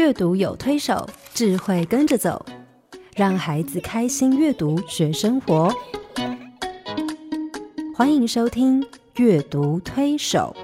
[0.00, 2.46] 阅读有推手，智慧跟着走，
[3.14, 5.70] 让孩子开心阅读学生活。
[7.94, 8.80] 欢迎收听
[9.16, 10.56] 《阅读推手》。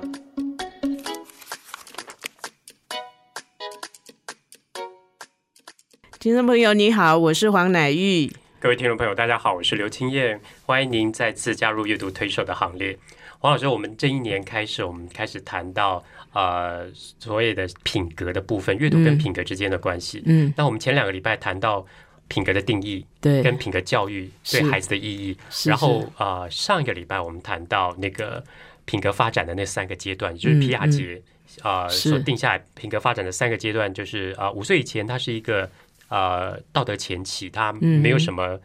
[6.18, 8.32] 听众朋友，你好，我是黄乃玉。
[8.58, 12.98] 各位听众朋友，大家好，我是刘青燕，欢迎您再次加入阅读推手的行列。
[13.38, 20.22] 黄老师，我们这一年开始，我们开始谈到呃所谓的品格的部分，阅读跟品格之间的关系。
[20.24, 21.86] 嗯，那我们前两个礼拜谈到
[22.28, 25.36] 品格的定义，对，跟品格教育对孩子的意义。
[25.66, 28.42] 然后呃，上一个礼拜我们谈到那个
[28.86, 31.20] 品格发展的那三个阶段，就是皮亚杰
[31.60, 35.70] 啊所定下来品格发展的三个阶段，就是啊五岁以前，他是一个
[36.08, 38.58] 呃道德前期，他没有什么。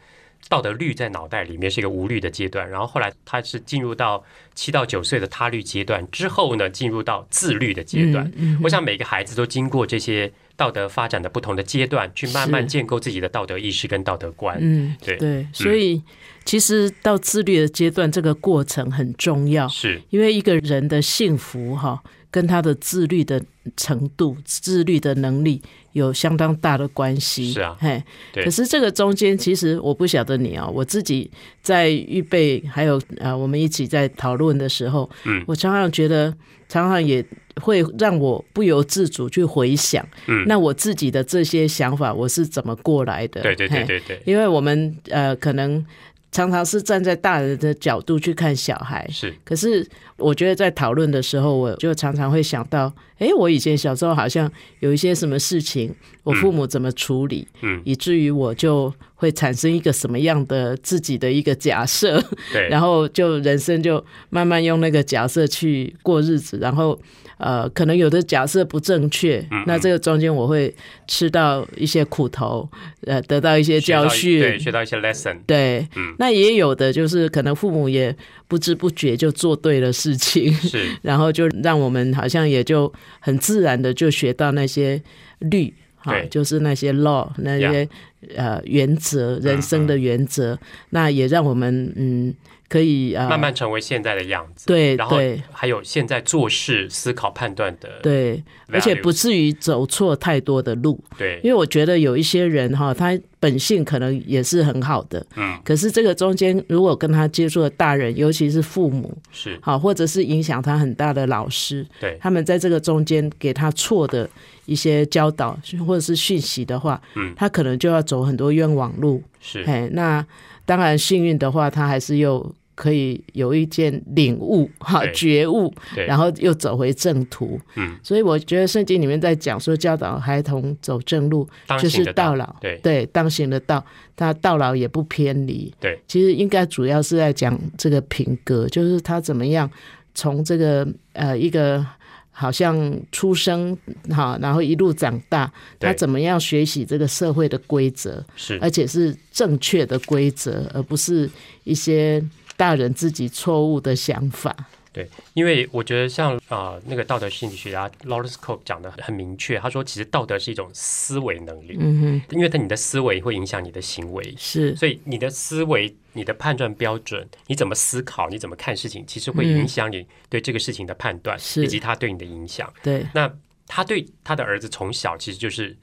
[0.50, 4.22] 道德律在脑袋里面是一个无律的阶段，然后后来他是进入到
[4.54, 8.30] 七到九岁的他律阶段之后呢，进入到自律的阶段。
[8.64, 14.58] 我想每个孩子都经过这些道德发展的不同的阶段，去慢慢建构自己的道德意识跟道德观。
[14.60, 16.02] 嗯，对对，所以
[16.44, 22.02] 其实到自律的阶段，这个过程很重要，是因为一个人的幸福哈。
[22.32, 23.44] 跟他的自律的
[23.76, 27.52] 程度、自律的能力有相当大的关系。
[27.52, 28.02] 是啊，嘿，
[28.34, 31.30] 可是这个中间，其实我不晓得你啊，我自己
[31.62, 36.34] 在预备，还有呃，我们一起在讨论的时候，嗯，我常常觉得，
[36.70, 37.24] 常常也
[37.62, 43.42] 会让我不由自主去回想，嗯，那我自己的这些想法，我是怎么过来的？
[43.42, 45.86] 对对对对对，因为我们呃，可能。
[46.32, 49.34] 常常是站在大人的角度去看小孩，是。
[49.44, 49.86] 可是
[50.18, 62.20] 我觉得在讨论的时候，我就常常会想到，哎，我以前小时候好像有一些什么事情，我父母怎么处理，嗯，以至于我就会产生一个什么样的自己的一个假设，
[62.52, 67.00] 对， 然后就人生就慢慢用那个假设去过日子，然后。
[67.44, 70.72] 呃，可能有的假设不正确，那这个中间我会
[71.08, 72.70] 吃到一些苦头，
[73.08, 78.16] 呃，得到一些教训，对，学到一些 lesson，对，嗯，那也有的就是可能父母也
[78.48, 85.02] 不知不觉就做对了事情，是， 然后就让我们好像也就很自然的就学到那些
[85.40, 87.88] 律，哈，就是那些 law，那些
[88.36, 90.58] 呃原则，人生的原则，
[90.92, 92.34] 那也让我们嗯。
[92.72, 94.66] 可以啊，慢慢成为现在的样子。
[94.66, 95.18] 对，然后
[95.52, 98.00] 还有现在做事、思考、判断的。
[98.02, 100.98] 对，而且不至于走错太多的路。
[101.18, 105.22] 对，因为我觉得有一些人哈，他本性可能也是很好的。
[105.36, 105.60] 嗯。
[105.66, 114.30] 可是这个中间，如果跟他接触的大人，尤其是父母，是好，或者是影响他很大的老师，对，他们在这个中间给他错的
[114.66, 119.22] 一些教导或者是讯息的话，嗯，他可能就要走很多冤枉路。
[119.42, 119.62] 是。
[119.64, 120.26] 哎，那
[120.66, 122.56] 当然幸运的话，他还是又。
[122.74, 125.72] 可以有一件领悟哈觉悟，
[126.08, 127.60] 然后又走回正途。
[127.76, 131.48] 嗯，所以我觉得圣经里面在讲说教导孩童走正路，
[131.80, 132.56] 就是到老。
[132.60, 135.72] 对对，当行的道，他到老也不偏离。
[135.80, 139.70] 对，其实应该主要是在讲这个品格，就是他怎么样
[140.16, 141.86] 从这个呃一个
[142.32, 143.78] 好像出生
[144.10, 151.30] 哈，然后一路长大，他怎么样学习这个社会的规则，是而且是正确的规则，而不是
[151.64, 152.24] 一些。
[152.62, 154.56] 大人自己错误的想法，
[154.94, 172.72] 对，因为我觉得像啊，那个道德心理学家 Lawrence Cope 讲的很明确，他说其实道德是一种思维能力，嗯哼，因为他你的思维会影响你的行为，是，所以你的思维、你的判断标准、你怎么思考、你怎么看事情，其实会影响你对这个事情的判断，以及他对你的影响。
[172.84, 173.34] 对，那
[173.66, 175.76] 他对他的儿子从小其实就是。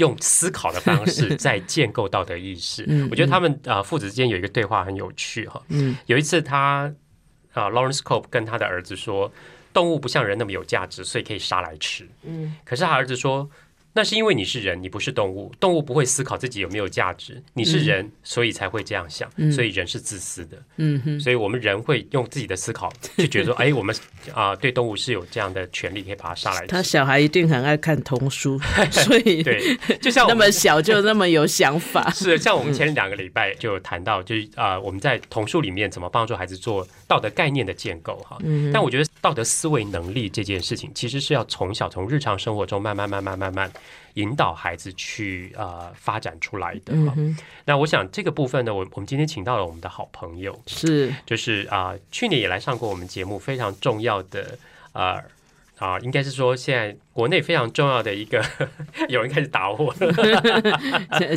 [0.00, 2.84] 用思考的方式在建构道德意识。
[3.08, 5.62] 我觉得他们啊父子之间有一个对话很有趣哈。
[6.06, 6.92] 有一次他
[7.52, 9.32] 啊 Lawrence Cope 跟他的儿子说，
[9.72, 12.08] 动物不像人那么有价值，所以可以杀来吃。
[12.24, 13.48] 嗯，可是他儿子说。
[13.92, 15.52] 那是因为你是人，你不是动物。
[15.58, 19.28] 动物不会思考自己有没有价值，你是人，所以才会这样想。
[19.50, 20.56] 所以人是自私的。
[20.76, 21.18] 嗯哼。
[21.18, 23.94] 所以我们人会用自己的思考，就觉得说， 哎，我们
[24.32, 26.66] 啊，对动物是有这样的权利，可以把它杀来。
[26.68, 28.56] 他小孩一定很爱看童书，
[28.92, 32.08] 所以对，就像那么小就那么有想法。
[32.14, 38.38] 是，像我们前两个礼拜就有谈到，就是啊，我们在童书里面怎么帮助孩子做道德概念的建构哈。
[38.44, 38.70] 嗯。
[38.72, 43.70] 但我觉得道德思维能力这件事情，其实是要从小从日常生活中慢慢慢慢慢慢。
[44.14, 46.94] 引导孩子去呃发展出来的。
[47.64, 54.58] 那我想这个部分呢，我我们今天请到了我们的好朋友，是就是啊，去年也来上过我们节目，非常重要的
[54.92, 55.22] 呃
[55.78, 58.42] 啊，应该是说现在国内非常重要的一个，
[59.08, 59.94] 有人开始打我，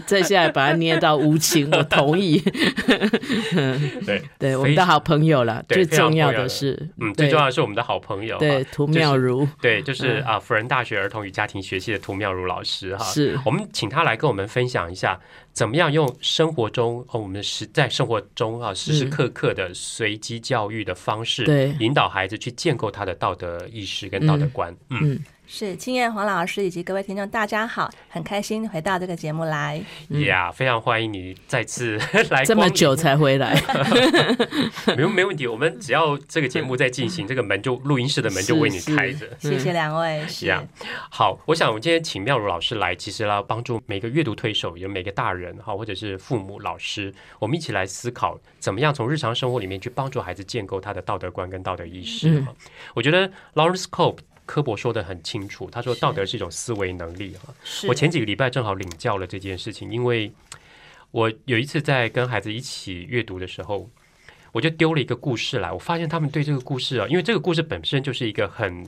[0.06, 2.40] 再下来把它捏到无情，我同意。
[4.06, 13.38] 对 对，我们的好朋友了，最重要的是，嗯，最重要的是我们的好朋友，对，涂妙如，对，就是啊，辅仁大学儿童与家庭学系的涂妙如老师哈，是。
[13.44, 15.20] 我们请他来跟我们分享一下，
[15.52, 25.20] 怎么样用生活中哦，我们实在生活中啊，时时刻刻的随机教育的方式，对，引导孩子去建构他的道德意识跟道德观，嗯。
[25.56, 29.80] 是，青叶黄老师以及各位听众，大家好，很开心回到这个节目来。
[30.26, 31.96] 呀，非常欢迎你再次
[32.32, 33.54] 来，这么久才回来，
[34.98, 35.46] 没没问题。
[35.46, 39.30] 我们只要这个节目在进行，这个门就录音室的门就为你开着。
[39.38, 40.26] 谢谢两位。
[40.28, 40.64] 是啊，
[41.12, 52.44] 好，我想我们今天请妙如老师来，其实要帮助每个阅读推手，有每个大人哈，或者是父母、老师，我们一起来思考，怎么样从日常生活里面去帮助孩子建构他的道德观跟道德意识。
[52.96, 54.18] 我觉得 Lawrence Cope。
[54.54, 57.52] 科博说的很清楚，他说道德是一种思维能力哈。
[57.88, 60.32] 我前几个礼拜正好领教了这件事情，因为
[61.10, 63.90] 我有一次在跟孩子一起阅读的时候，
[64.52, 68.88] 我就丢了一个故事来，我发现他们对这个故事啊，因为这个故事本身就是一个很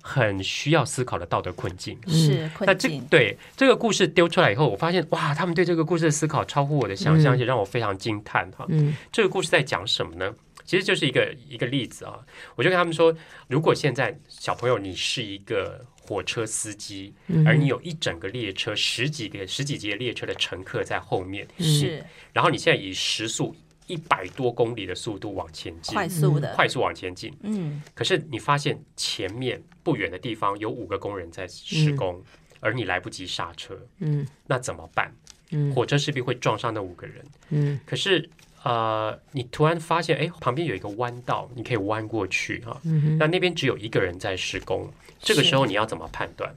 [0.00, 3.04] 很需要思考的道德困境，是困境。
[3.10, 8.64] 对这个故事丢出来以后，我发现哇，他们对这个故事的思考超乎我的想象，而且让我非常惊叹哈。
[8.70, 10.34] 嗯，这个故事在讲什么呢？
[10.66, 12.18] 其实就是一个一个例子啊，
[12.56, 13.16] 我就跟他们说，
[13.48, 17.14] 如果现在小朋友你是一个火车司机，
[17.46, 23.54] 而你有一整个列车十几个十几节列车的乘客在后面，是，然后你现在以时速
[23.86, 32.20] 一百多公里的速度往前进，快速的快速往前进，嗯，可是你发现前面不远的地方有五个工人在施工，
[32.58, 35.14] 而你来不及刹车，嗯，那怎么办？
[35.50, 38.28] 嗯，火车势必会撞上那五个人，嗯，可是。
[38.62, 42.80] 呃，你突然发现，哎，旁边有一个弯道，你可以弯过去哈。
[43.18, 46.54] 那那边只有一个人在施工，这个时候你要怎么判断？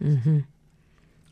[0.00, 0.44] 嗯哼。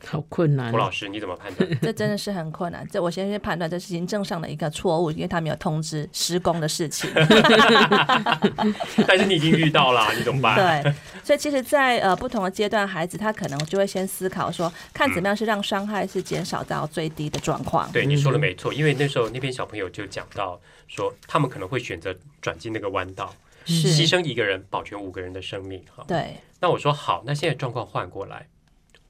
[0.07, 1.69] 好困难，胡老师，你怎么判断？
[1.83, 2.87] 这真的是很困难。
[2.89, 7.11] 这我先去判断，这是行政上的一个错误，因为他没有通知施工的事情。
[9.07, 10.57] 但是你已经遇到了，你怎么办？
[10.57, 17.91] 对，所以其实，在呃不同的阶段，孩子他可能就会先思考说，看怎么样是让伤害是减少到最低的状况。
[17.93, 20.59] 对，你说的没错，因为那时候那边小朋友就讲到
[20.89, 23.35] 说，他们可能会选择转进那个弯道，
[23.67, 25.83] 牺牲一个人保全五个人的生命。
[25.95, 26.37] 哈，对。
[26.59, 28.47] 那我说好，那现在状况换过来。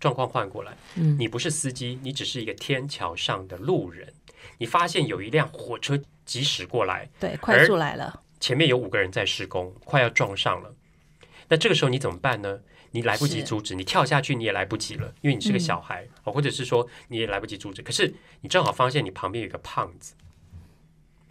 [0.00, 4.12] 状况换过来，你不是司机，你只是一个天桥上的路人。
[4.58, 10.74] 你发现有一辆火车疾驶过来，对，快速来了，前面有五个人在施工，快要撞上了。
[11.48, 12.60] 那这个时候你怎么办呢？
[12.92, 17.82] 你来不及阻止，你跳下去你也来不及了，因为你是个小孩，或者是说你也来不及阻止。
[17.82, 20.14] 可是你正好发现你旁边有一个胖子，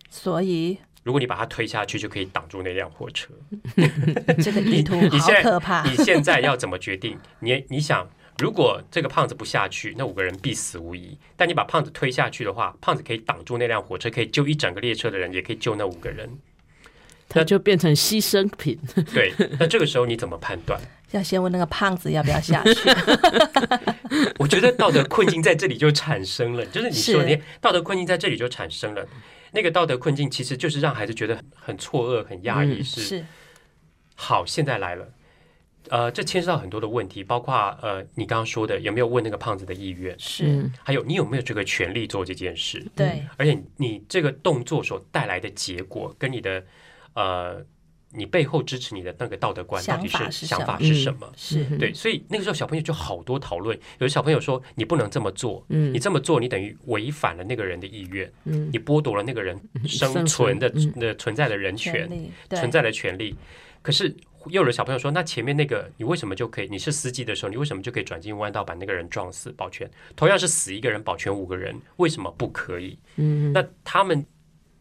[0.10, 3.34] 所以如果你把他推下去，就可以挡住那辆火车。
[4.42, 5.84] 这个意图 好可怕！
[5.90, 7.20] 你现在要怎么决定？
[7.40, 8.10] 你你想？
[8.40, 11.18] 如果这个胖子不下去，那五个人必死无疑。
[11.36, 16.30] 但你把胖子推下去的话，胖子可以挡住那辆火车，可以救一整个列车的人，也可以救那五个人。
[17.28, 18.80] 他就变成牺牲品。
[19.14, 20.80] 对，那这个时候你怎么判断？
[21.12, 22.90] 要先问那个胖子要不要下去。
[24.40, 29.06] 我觉得道德困境在这里就产生了，就是你说的道德困境在这里就产生了。
[29.52, 32.82] 那个道德困境其实就是让孩子觉得很错愕、很压抑。
[32.82, 33.26] 是，
[34.16, 35.10] 好，现在来了。
[35.88, 40.14] 呃，这牵涉到很多的问题，包括呃，你刚刚说的有没有问那个胖子的意愿？
[40.20, 42.86] 是，还有你有没有这个权利做这件事？
[42.96, 46.64] 对，而且你这个动作所带来的结果，跟你的
[47.14, 47.66] 呃，
[48.12, 51.32] 你背后支持你的那个道德观到底是想法是什么？
[51.36, 62.08] 是对，所以那个时候小朋友就好多讨论，有的小朋友说你不能这么做，嗯，你这么做你等于违反了那个人的意愿，嗯，你剥夺了那个人生存的的存在的人权，
[62.50, 63.34] 存在的权利，
[63.82, 64.14] 可是。
[64.50, 66.68] 又有小朋友说：“那前面那个，你为什么就可以？
[66.70, 69.90] 你是司机的时候，你为什么就可以转进弯道把那个人撞死保全？
[70.16, 72.98] 同样是死一个人保全五个人，为什么不可以？
[73.18, 74.26] 嗯，那他们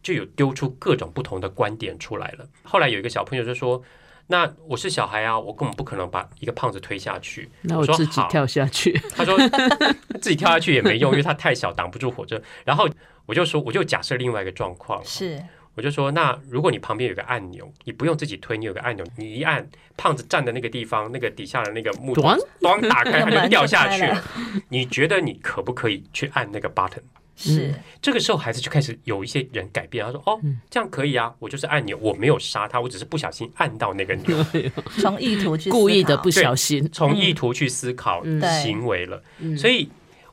[0.02, 2.48] 就有丢出各种不同的观点出来了。
[2.62, 3.82] 后来有一个小朋友就说
[4.26, 8.92] ：‘那我是小孩啊，我根本不可能把一个胖子推下去。’那我自己跳下去。
[9.14, 9.38] 他说
[10.20, 12.40] 自己跳下去也没用，因为他太小，挡不住火车。
[12.64, 12.88] 然后
[13.26, 15.42] 我就说，我就假设另外一个状况是。”
[15.78, 19.64] 我就说，那如果你旁边有个按钮，你不用自己推，你有个按钮，你一按，
[19.96, 24.20] 胖子站的那个地方，那个底下的那个木桩，咣 打开，它就掉下去了。
[24.68, 26.98] 你觉得你可不可以去按那个 button？
[27.36, 34.44] 是，这个时候孩子就开始有一些人改变，他说：“哦，这样可以啊，我就是按钮，我没有杀他，我只是不小心按到那个钮。
[34.98, 38.24] ”从意图去故意的不小心，从意图去思考
[38.64, 39.22] 行为了，
[39.56, 39.88] 所以。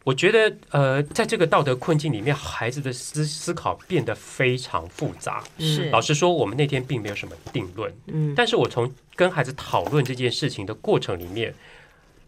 [0.06, 5.44] 我觉得，呃，在这个道德困境里面，孩子的思思考变得非常复杂。
[5.58, 7.92] 是，老实说，我们那天并没有什么定论。
[8.06, 11.52] 嗯，但是我从跟孩子讨论这件事情的过程里面，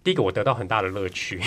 [0.03, 1.39] 第一个我得到很大的乐趣，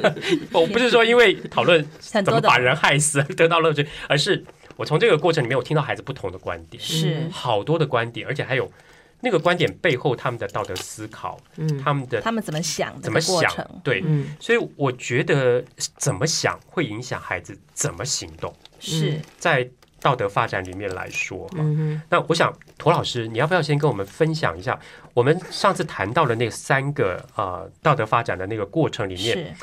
[0.52, 4.44] 我不是说因为讨论怎么把人害死得到乐趣，而是
[4.76, 8.70] 我从这个过程里面我听到孩子不同的观点，是好多的观点，而且还有
[9.20, 14.02] 那个观点背后他们的道德思考，嗯，他们的他们怎么想，怎么想，对，
[14.38, 15.64] 所以我觉得
[15.96, 19.20] 怎么想会影响孩子怎么行动，是。
[19.38, 19.68] 在。
[20.00, 21.56] 道德发展里面来说，哈，
[22.08, 24.78] 那我想涂老师，你要不要先跟我们分享一下？
[25.12, 29.56] 我们上次谈到的那三个呃道德发展的那个过程里面，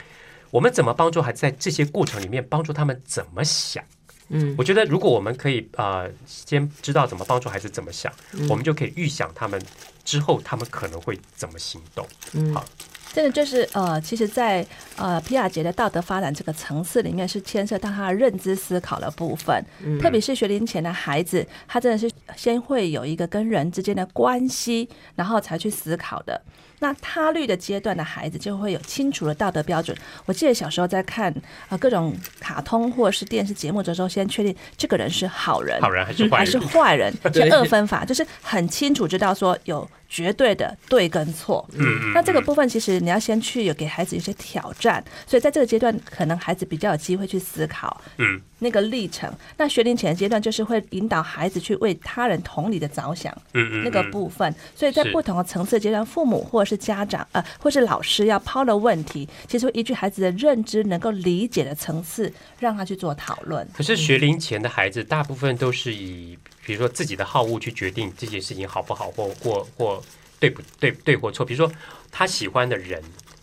[0.51, 3.81] 我们怎么帮助孩子在这些过程里面帮助他们怎么想？
[4.29, 8.11] 嗯，我觉得如果我们可以呃先知道怎么帮助孩子怎么想，
[8.49, 9.61] 我们就可以预想他们
[10.03, 12.07] 之后他们可能会怎么行动。
[12.33, 12.65] 嗯，好。
[13.13, 14.65] 真的就是呃，其实，在
[14.97, 19.65] 呃皮亚杰的道德发展这个层次里面，是牵涉到他的认知思考的部分。
[20.01, 26.41] 特别是学龄前的孩子，他真的是先会有一个跟人之间的关系，然后才去思考的。
[26.79, 29.95] 那他律的阶段的孩子就会有清楚的道德标准。
[30.25, 31.33] 我记得小时候在看
[31.69, 39.89] 啊各种卡通或者是电视节目的时候，先确定这个人是好人，好人还是坏人，还是坏人， 是二分法，就是很清楚知道说有。
[40.15, 49.29] 绝对的对跟错，嗯，那这个部分其实你要先去有给孩子一些挑战，所以在这个阶段，可能孩子比较有机会去思考，嗯，那个历程。
[49.57, 54.55] 那学龄前的阶段就是会引导孩子去为他人同理的着想，嗯嗯，那个部分。
[54.73, 63.67] 所以在不同的层次阶段，父母或者是家长，呃，或是老师要抛的问题，其实会依据孩子的认知能够理解的层次，让他去做讨论。
[63.73, 66.37] 可是学龄前的孩子，大部分都是以。
[66.65, 70.03] 比如说自己的好恶去决定这件事情好不好或或或
[70.39, 71.45] 对不对对或错。
[71.45, 71.73] 比如说
[72.11, 73.01] 他喜欢的人，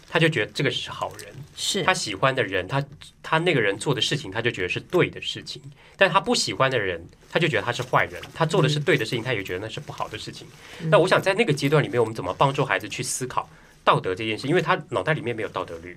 [0.08, 2.84] 他就觉得这个是好人；是他喜欢的人，他
[3.22, 5.62] 他那个人做的事情，他就觉得是对的事情。
[5.96, 8.20] 但他不喜欢的人，他就觉得他是坏人。
[8.34, 10.46] 他做的是对的事情，他也觉得那是不好的事情。
[10.90, 13.48] 那我想在那个阶段里面，我们怎么帮助孩子去思考
[13.84, 14.48] 道德这件事？
[14.48, 15.96] 因为他脑袋里面没有道德律。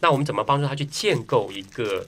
[0.00, 2.06] 那我们怎么帮助他去建构一个？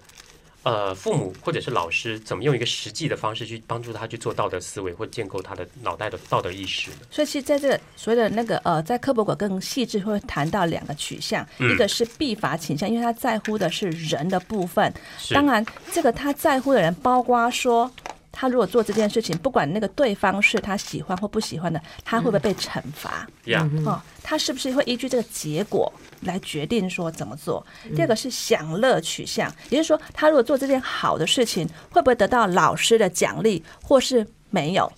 [0.65, 14.93] 呃，父母或者是老师怎么用一个实际的方式去帮助他去做道德思维或建构他的脑袋的道德意识所以，其实在这个所谓的那个呃，在科博馆更细致会谈到两个取向，一个是必罚倾向，因为他在乎的是人的部分。
[15.31, 17.91] 当然，这个他在乎的人，包括说。
[18.33, 23.29] 他如果做这件事情，不管那个对方是他喜欢或不喜欢的，他会不会被惩罚？
[23.85, 27.65] 哦，他是不是会依据这个结果来决定说怎么做？
[27.95, 34.91] 第二个是享乐取向，也就是说，他如果做这件好的事情，会不会得到老师的奖励，或是没有？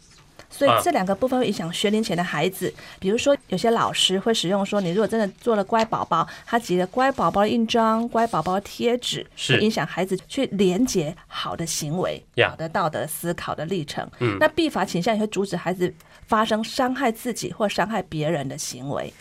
[0.56, 14.08] 所以这两个部分会影响学龄前的孩子，比如说有些老师会使用说，你如果真的做了乖宝宝，他集了乖宝宝印章、乖宝宝贴纸，是影响孩子去连接好的行为、好的道德思考的历程。
[14.20, 15.92] 嗯，那必罚倾向也会阻止孩子
[16.28, 19.12] 发生伤害自己或伤害别人的行为。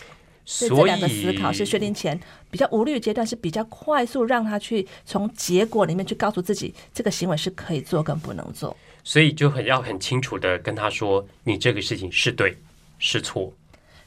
[0.45, 2.19] 所以这两个思考是学龄前
[2.51, 8.75] 比较无虑阶段，是比较快速让他去从结果里面去告诉自己，这个行为是可以做跟不能做。
[9.03, 12.57] 所以就很要很清楚的跟他说，你这个事情是对
[12.99, 13.53] 是错。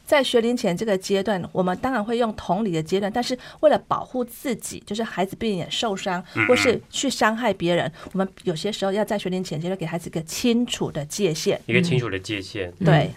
[0.07, 12.73] 在学龄前这个阶段，我们当然会用同理的阶段，但是为了保护自己，就是孩子避免受伤或是去伤害别人，我们有些时候要在学龄前阶段给孩子一个清楚的界限，一个清楚的界限。
[12.85, 13.11] 对，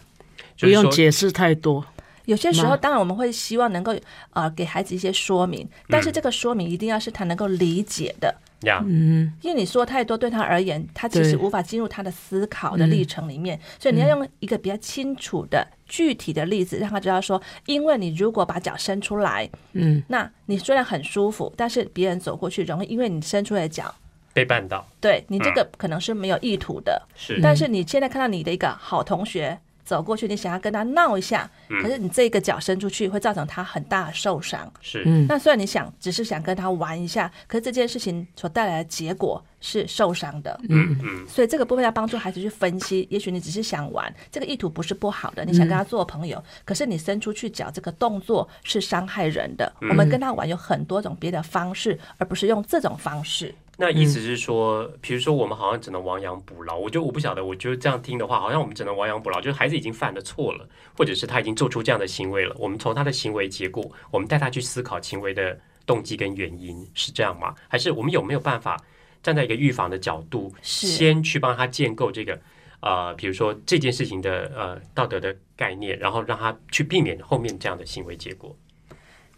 [0.60, 1.86] 不用解释太多。
[2.26, 3.96] 有些时候，当然我们会希望能够
[4.34, 8.36] 呃给孩子一些说明，但是这个说明一定要是他能够理解的。
[8.86, 23.96] 嗯，因为你说太多，对他而言，他其实无法进入他的思考的历程里面，所以你要用一个比较清楚的、具体的例子，让他知道说，因为你如果把脚伸出来，嗯，那你虽然很舒服，但是别人走过去容易因为你伸出来的脚
[24.34, 29.58] 被绊到，对你这个可能是没有意图的，是，但是你现在看到你的一个好同学。
[29.90, 31.50] 走过去，你想要跟他闹一下，
[31.82, 34.72] 可是你这个脚伸出去会造成他很大的受伤。
[34.82, 40.60] 是，那虽然你想只是想跟他玩一下，可是这件事情所带来的结果是受伤的。
[40.70, 43.08] 嗯嗯，所以这个部分要帮助孩子去分析。
[43.10, 49.74] 也许你只是想玩，这个意图不是不好的，你想跟他做朋友，可是你伸出去脚这个动作是伤害人的。
[49.90, 53.56] 我们跟他玩有很多种别的方式，而不是用这种方式。
[53.82, 60.68] 那意思是说，比如说我们好像只能亡羊补牢，我就我不晓得，我就这样听的话，好像我们只能亡羊补牢，就是孩子已经犯了错了，
[60.98, 67.56] 或者是他已经做出这样的行为了，我们从他的行为结果，我们带他去思考行为的动机跟原因，是这样吗？
[67.70, 68.76] 还是我们有没有办法
[69.24, 72.38] 站在一个预防的角度，先去帮他建构这个
[72.82, 78.54] 呃，比如说这件事情的呃道德的概念，然后让他去避免后面这样的行为结果？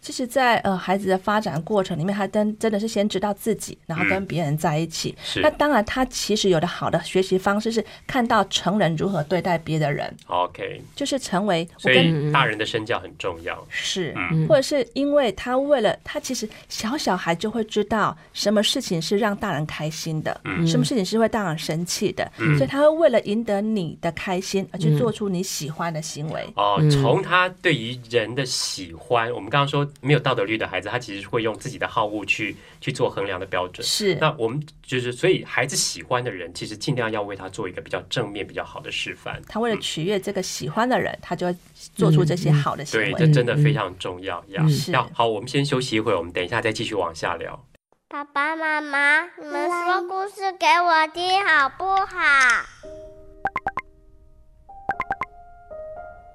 [0.02, 5.16] 其实，在呃孩子的发展过程里面，他真真的是先知道自己，然后跟别人在一起。
[5.36, 10.12] 那当然，他其实有的好的学习方式是看到成人如何对待别的人。
[10.26, 13.64] OK，就是成为所以大人的身教很重要。
[13.68, 14.12] 是，
[14.48, 22.28] 或者是因为他为了他其实小小孩就会知道什么事情是让大人开心的，什么事情是会大人生气的，
[22.58, 26.44] 所以他会为了赢得你的开心而去做出你喜欢的行为。
[26.56, 29.88] 哦，从他对于人的喜欢，我们刚刚说。
[30.00, 33.86] 没有道德律的孩子，他其实会用自己的好恶去去做衡量的标准。
[33.86, 39.40] 是，那我们就是，所以孩子喜欢的人，其实尽量要为他做一个比较正面、比较好的示范。
[39.48, 41.56] 他为了取悦这个喜欢的人，他就会
[41.94, 43.12] 做出这些好的行为。
[43.12, 44.44] 对，这真的非常重要。
[44.48, 47.64] 要要好，我们先休息一会儿，我们等一下再继续往下聊。
[48.08, 52.66] 爸爸妈妈，你们说故事给我听好不好？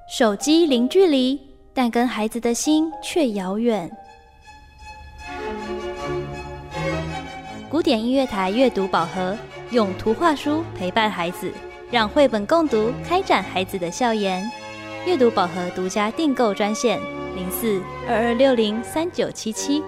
[0.09, 1.46] 手机零距离。
[1.77, 3.87] 但跟孩子的心却遥远。
[7.69, 9.37] 古典音乐台阅读宝盒，
[9.69, 11.53] 用图画书陪伴孩子，
[11.91, 14.43] 让绘本共读开展孩子的笑颜。
[15.05, 16.99] 阅读宝盒独家订购专线：
[17.35, 17.79] 零四
[18.09, 19.83] 二二六零三九七七。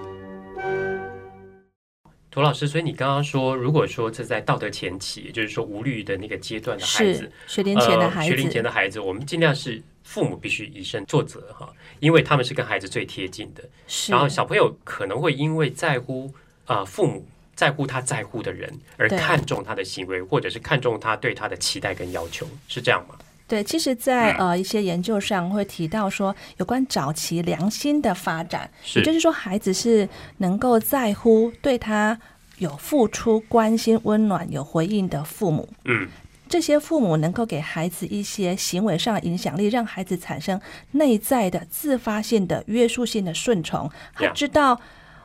[2.30, 9.82] 涂老师，所以你刚刚说，如果说这在道德前期，也就是说无虑的那个阶段的孩子，学龄前的孩子，学龄前的孩子，我们尽量是。
[10.02, 13.62] 父母必须以身作则哈，因为他们是跟孩子最贴近的。
[13.86, 16.28] 是，然后小朋友可能会因为在乎
[16.64, 23.14] 啊父母在乎他在乎的人而看重他的行为，或者是看重他对他的期待跟要求，是这样吗？
[23.50, 32.16] 对，其实，在呃一些研究上会提到说，有关早期良心的发展，也就是说，孩子是能够在乎对他
[32.58, 35.68] 有付出关心、温暖、有回应的父母。
[35.86, 36.06] 嗯。
[36.48, 40.60] 这些父母能够给孩子一些行为上的影响力，让孩子产生
[40.92, 43.88] 内在的自发性的约束性的顺从。
[44.14, 44.80] 他知道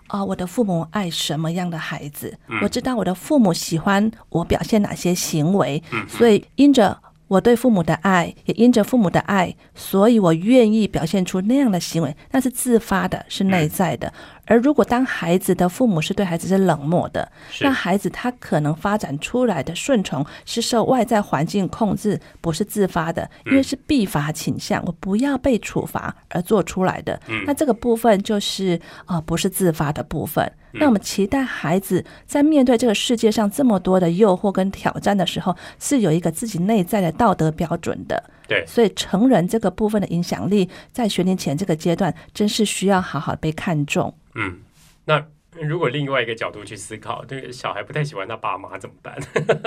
[0.06, 6.96] 啊，我的父母爱什么样的孩子，我知道我的父母喜欢我表现哪些行为，所以因着
[7.28, 14.14] 我对父母的爱，也因着父母的爱，所以我愿意表现出那样的行为，那是自发的，是内在的。
[14.46, 27.20] 而如果当孩子的父母是对孩子是冷漠的，那孩子他可能发展出来的顺从是受外在环境控制，不是自发的，因为是必罚倾向，我不要被处罚而做出来的。
[27.46, 30.52] 那这个部分就是啊，不是自发的部分。
[30.78, 38.22] 那我们期待孩子在面对这个世界上这么多的诱惑跟挑战的时候，是有一个自己内在的道德标准的。
[38.48, 44.14] 对，所以成人这个部分的影响力，在学龄前这个阶段，真是需要好好被看重。
[44.36, 44.60] 嗯，
[45.06, 45.26] 那
[45.62, 49.18] 如果另外一个角度去思考，这个小孩不太喜欢他爸妈怎么办？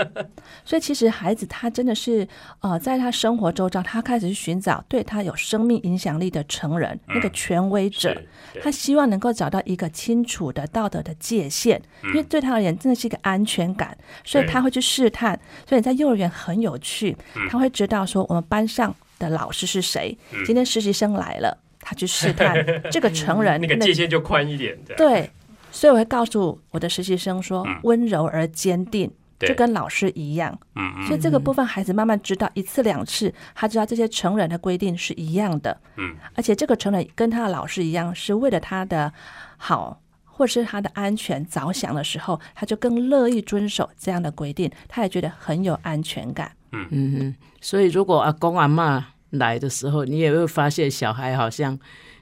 [0.65, 2.27] 所以其实孩子他真的是
[2.61, 8.15] 呃，在他生活周遭，他开始去寻找对他有生命影响力的成人，那个权威者，
[8.63, 15.39] 他希望能够找到一个清楚的道德的界限，因为对他而言真的是一个安全感，所以他会去试探。
[15.67, 17.17] 所以在幼儿园很有趣，
[17.51, 21.59] 他会知道说我们班上的老师是谁，今天实习生来了。
[21.81, 22.55] 他去试探
[22.91, 24.77] 这个成人，那个界限就宽一点。
[24.97, 25.31] 对，
[25.71, 30.59] 所以我会告诉我的实习生说，温柔而坚定，就跟老师一样。
[30.75, 31.07] 嗯嗯。
[31.07, 35.81] 所以这个部分，孩子慢慢知道一次两次，他知道这些成人的规定是一样的。
[35.97, 36.17] 嗯。
[36.35, 39.13] 而且这个成人跟他的老师一样，是为了他的
[39.57, 46.53] 好，或者是他的安全着想的时候，他就更乐意遵守这样的规定，他也觉得很有安全感。
[46.73, 47.35] 嗯嗯嗯。
[47.61, 49.07] 所以如果阿公阿妈。
[49.33, 51.79] 来的时候，你也会发现小孩好像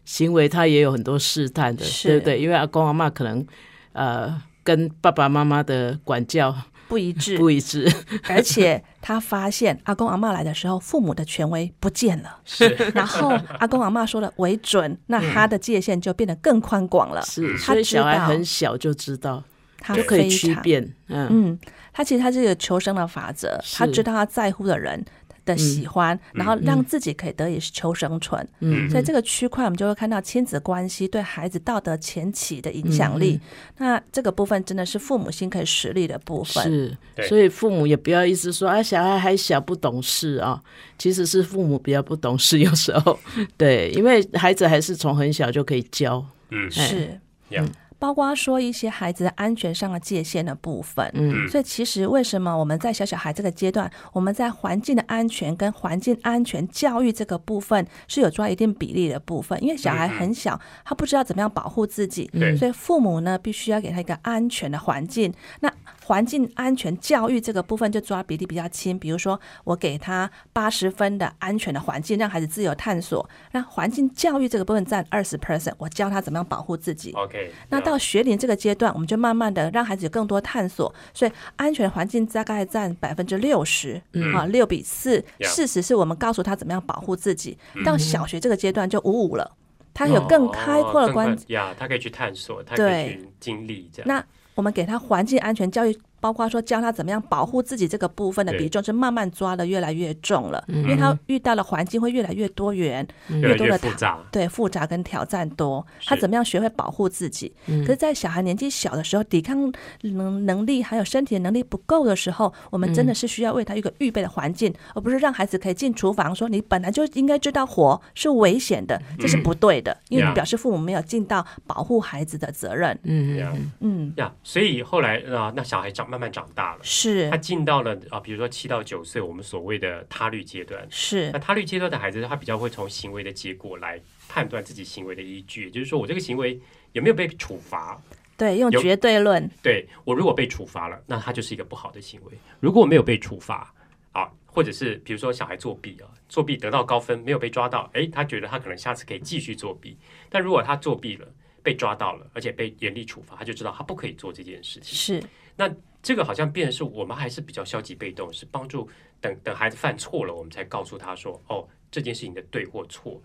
[0.06, 2.40] 行为他也有很多试探的，对不对？
[2.40, 3.44] 因为阿公阿妈可能
[3.92, 6.56] 呃跟爸爸妈妈的管教
[6.88, 7.86] 不一致， 不一致，
[8.30, 12.68] 而且他发现阿公阿妈来的时候，父母的权威不见了，是。
[12.94, 17.20] 然后阿公阿妈说的为准，那他的界限就变得更宽广了。
[17.22, 19.42] 是，所以小孩很小就知道，
[19.80, 20.80] 他就可以区辨。
[21.08, 21.58] 嗯嗯，
[21.92, 25.04] 他其实他是一个求生的法则，他知道他在乎的人。
[25.46, 28.46] 的喜欢，然后让自己可以得以求生存。
[28.60, 33.40] 嗯，所以这个区块我们就会看到亲子关系对孩子道德前期的影响力。
[33.78, 36.62] 那这个部分真的是父母心可以实力的部分。
[36.64, 36.96] 是，
[37.28, 40.60] 所以父母也不要一直说啊，小孩还小不懂事啊。
[40.98, 43.18] 其实是父母比较不懂事，有时候
[43.56, 46.22] 对，因为孩子还是从很小就可以教。
[46.50, 47.18] 嗯，是，
[47.50, 47.70] 嗯。
[47.98, 65.32] 包括说一些孩子安全上的界限的部分，嗯，所以其实为什么我们在小小孩这个阶段，我们在环境的安全跟环境安全教育这个部分是有抓一定比例的部分，因为小孩很小，他不知道怎么样保护自己，所以父母呢必须要给他一个安全的环境。
[65.60, 65.72] 那
[66.06, 73.28] 环境安全教育这个部分就抓比例比较轻，比如说我给他八十分的安全的环境，让孩子自由探索。
[73.50, 77.10] 那环境教育这个部分占二十 percent，我教他怎么样保护自己。
[77.14, 84.00] OK，那到学龄这个阶段，我们就慢慢的让孩子有更多探索，所以安全环境大概占百分之六十，
[84.32, 85.24] 啊，六比四。
[85.40, 87.58] 事实是我们告诉他怎么样保护自己。
[87.84, 89.50] 到小学这个阶段就五五了，
[89.92, 94.06] 他有更开阔的观呀，他可以去探索，他可以去经历这样。
[94.06, 94.24] 那
[94.56, 95.96] 我们给他环境安全教育。
[96.26, 107.54] 包括说教他怎么样保护自己这个部分的比重是慢慢抓的越来越重了，因为他遇到的环境会越来越多元，越多的复杂，对复杂跟挑战多，他怎么样学会保护自己？
[107.86, 122.98] 可是，在小孩年纪小的时候，抵抗能能力还有身体的能力不够的时候，我们真的是需要为他一个预备的环境，而不是让孩子可以进厨房说你本来就应该知道火是危险的，这是不对的，因为表示父母没有尽到保护孩子的责任。
[123.04, 124.12] 嗯嗯嗯。
[124.16, 126.06] 呀，所以后来啊，那小孩长。
[126.16, 130.86] 慢慢长大了，是他进到了啊，比如说七到九岁，我们所谓的他律阶段。
[130.88, 136.58] 是那他律阶段的孩子，他比较会从行为的结果来判断自己行为的依据，就是说我这个行为
[136.92, 138.00] 有没有被处罚？
[138.38, 139.46] 对，用绝对论。
[139.62, 143.70] 对我如果被处罚了，那他就是一个不好的行为；如果我没有被处罚
[144.12, 149.98] 啊，或者是比如说小孩作弊啊，作弊得到高分没有被抓到，哎，他觉得他可能下次可以继续作弊。
[150.30, 151.26] 但如果他作弊了
[151.62, 154.94] 被抓到了，而且被严厉处罚，他就知道他不可以做这件事情。
[154.94, 155.26] 是
[155.56, 155.70] 那。
[156.02, 158.88] 这个好像变的是我们还是比较消极被动，是帮助
[159.20, 163.20] 等等孩子犯错了，我们才告诉他说：“哦，这件事情的对或错。”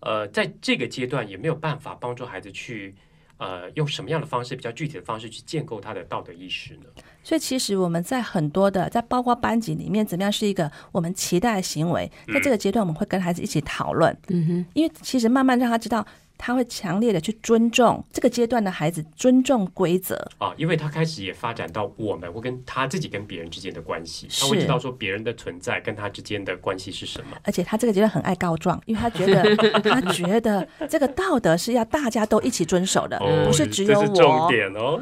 [0.00, 2.94] 呃，在这个阶段也没有办法帮助孩子去
[3.36, 6.86] 呃用什么样的方式比较具体的方式去建构他的道德意识呢？
[7.22, 14.16] 所以其实我们在很多的在包括班级里面，怎么样是一个我们期待的行为，在这个阶段我们会跟孩子一起讨论。
[14.28, 16.06] 嗯哼，因为其实慢慢让他知道。
[16.44, 27.36] 他会强烈的去尊重这个阶段的孩子，尊重规则啊，因为他开始也发展到我们会跟他自己跟别人之间的关系，他会知道说别人的存在跟他之间的关系是什么。
[27.44, 29.56] 而且他这个阶段很爱告状，因为他觉得
[29.88, 34.06] 他觉得这个道德是要大家都一起遵守的，不是只有我。
[34.08, 35.00] 重点哦。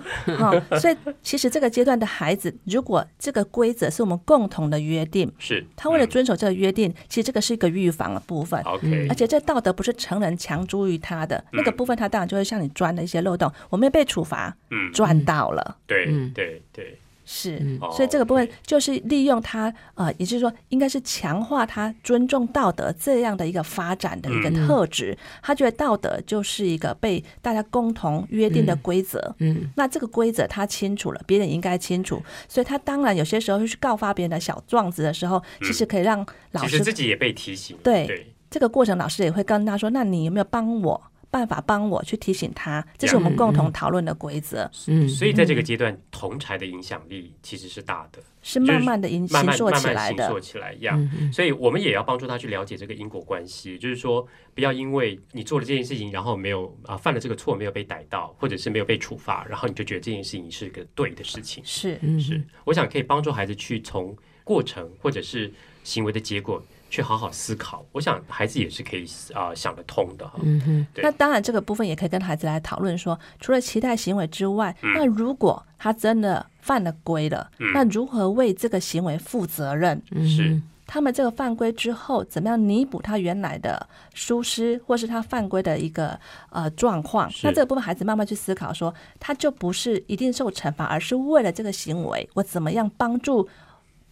[0.78, 8.60] 所以其实这个阶段的孩子，如果这个规则是我们共同的约定，是他为了遵守这个约定，其实这个是一个预防的部分。
[8.64, 11.26] OK，而且这道德不是成人强诸于他。
[11.30, 25.16] 的那个部分，他当然就会向你钻的一些漏洞，我没有被处罚，嗯，赚到了，对，对，对，是，所以这个部分就是利用他，呃，也就是说，应该是强化他尊重道德这样的一个发展的一个特质。
[25.40, 38.34] 他觉得道德就是一个被大家共同约定的规则，嗯，那这个规则他清楚了，别人应该清楚，所以他当然有些时候去告发别人的小状子的时候，其实可以让老师自己也被提醒，对。
[38.50, 42.84] 这个过程，老师也会跟他说：“那你有没有帮我办法帮我去提醒他？
[42.98, 51.10] 这是我们共同讨论的规则。”嗯，所以在这个阶段，同才的影响力其实是大的，是慢慢的影慢慢起来的，起来一样。
[51.32, 61.62] 所以我们也要帮助他去了解这个因果关系，就是说，不要因为你做了这件事情，然后没有啊犯了这个错，没有被逮到，或者是没有被处罚，然后你就觉得这件事情是个对的事情。
[61.64, 65.52] 是是，我想可以帮助孩子去从过程或者是
[65.84, 66.60] 行为的结果。
[66.90, 70.40] 去好好思考，我想孩子也是可以啊想得通的哈。
[70.42, 80.02] 嗯哼，那当然这个部分也可以跟孩子来讨论说，除了期待行为之外，那如果他真的犯了规了，那如何为这个行为负责任？
[80.26, 86.18] 是他们这个犯规之后，怎么样弥补他原来的疏失，或是他犯规的一个
[86.50, 87.30] 呃状况？
[87.44, 93.48] 那这个部分孩子慢慢去思考说，他就不是一定受惩罚，而是为了这个行为，我怎么样帮助？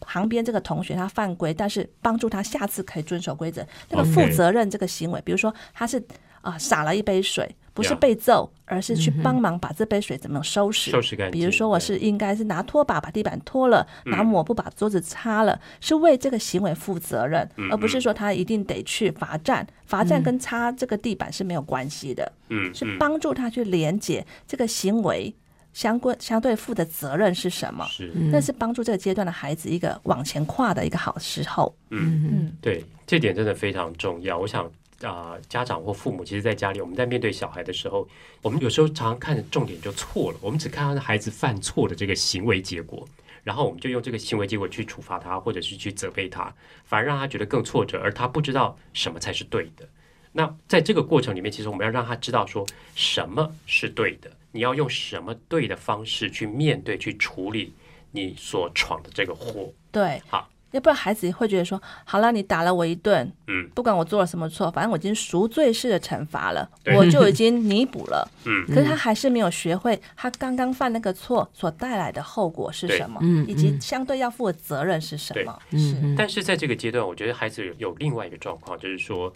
[0.00, 6.02] 旁边这个同学他犯规，但是帮助他下次可以遵守规则，那个负责任这个行为，比如说他是
[6.40, 11.40] 啊洒了一杯水，不是被揍，而是去帮忙把这杯水怎么收拾，收拾干净。
[11.40, 25.34] 比如说我是应该是拿拖把把地板拖了，拿抹布把桌子擦了，是为这个行为负责任，而不是说他一定得去罚站，罚站跟擦这个地板是没有关系的，嗯，是帮助他去连接这个行为。
[25.78, 27.86] 相关相对负的责任是什么？
[27.88, 31.72] 是，那是帮助这个阶段的孩子一个往前跨的一个好时候。
[31.90, 34.36] 嗯嗯，对，这点真的非常重要。
[34.36, 34.68] 我想
[35.02, 38.08] 啊，家长或父母，其实在家里，我们在面对小孩的时候，
[38.42, 40.38] 我们有时候常常看的重点就错了。
[40.42, 43.06] 我们只看到孩子犯错的这个行为结果，
[43.44, 46.52] 然后我们就用这个行为结果去处罚他，或者是去责备他，
[46.86, 49.88] 反而让他觉得更挫折，而他不知道什么才是对的。
[50.32, 54.28] 那在这个过程里面，其实我们要让他知道说什么是对的。
[54.52, 57.74] 你要用什么对的方式去面对、去处理
[58.12, 59.72] 你所闯的这个祸？
[59.92, 76.14] 对，好，要不然孩子会觉得说，好了，你打了我一顿，嗯，不管我做了什么错，反正我已经赎罪式的惩罚了，我就已经弥补了， 嗯，可是他还是没有学会他刚刚犯那个错所带来的后果是什么，以及相对要负的责任是什么，是。
[76.16, 79.32] 但是在这个阶段，我觉得孩子有另外一个状况，就是说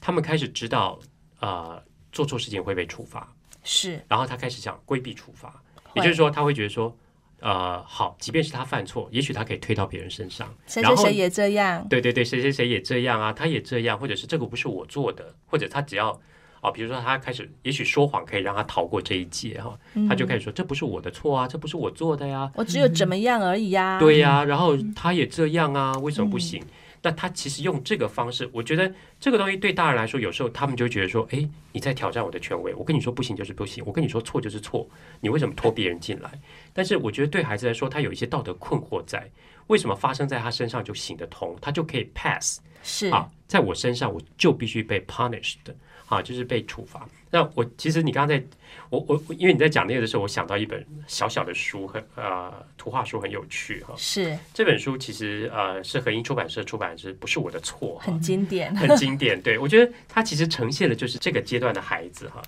[0.00, 0.98] 他们开始知道
[1.40, 1.80] 啊，
[2.12, 3.32] 做错事情会被处罚，
[3.66, 6.96] 是，然后他开始想规避处罚，也就是说他会觉得说。
[7.40, 10.52] 呃，好，即便是他犯错，也许他可以推到别人身上。
[10.66, 11.86] 谁谁谁也这样。
[11.86, 16.18] 对对对，谁谁谁也这样啊，他也这样，或者是这个不是我做的，或者他只要
[16.62, 23.98] 哦，比如说他开始，也许说谎可以让他逃过这一劫哈，他就开始说这不是我的错啊，这不是我做的呀，我只有怎么样而已呀。
[24.00, 26.64] 对呀，然后他也这样啊，为什么不行？
[27.06, 32.74] 那他其实用这个方式，我觉得这个东西对大人来说，有时候他们就觉得说，哎，你在挑战我的权威。
[32.74, 34.84] 我跟你说不行就是不行，我跟你说错就是错，
[35.20, 36.28] 你为什么拖别人进来？
[36.72, 39.30] 但是我觉得对孩子来说，他有一些道德困惑在，
[39.68, 42.58] 为什么发生在他身上就行得通，他就可以 pass？
[42.82, 45.58] 是啊，在我身上我就必须被 punished。
[46.06, 47.08] 啊，就是被处罚。
[47.30, 48.42] 那我其实你刚刚在，
[48.88, 53.92] 我我因为你在讲那个的时候，我想到一本小小的书，很呃图画书很有趣哈。
[53.96, 57.98] 是这本书其实呃是和音出版社出版，是不是我的错？
[57.98, 59.42] 很经典，很经典。
[59.42, 62.40] 对我觉得它其实呈现的就是这个阶段的孩子哈。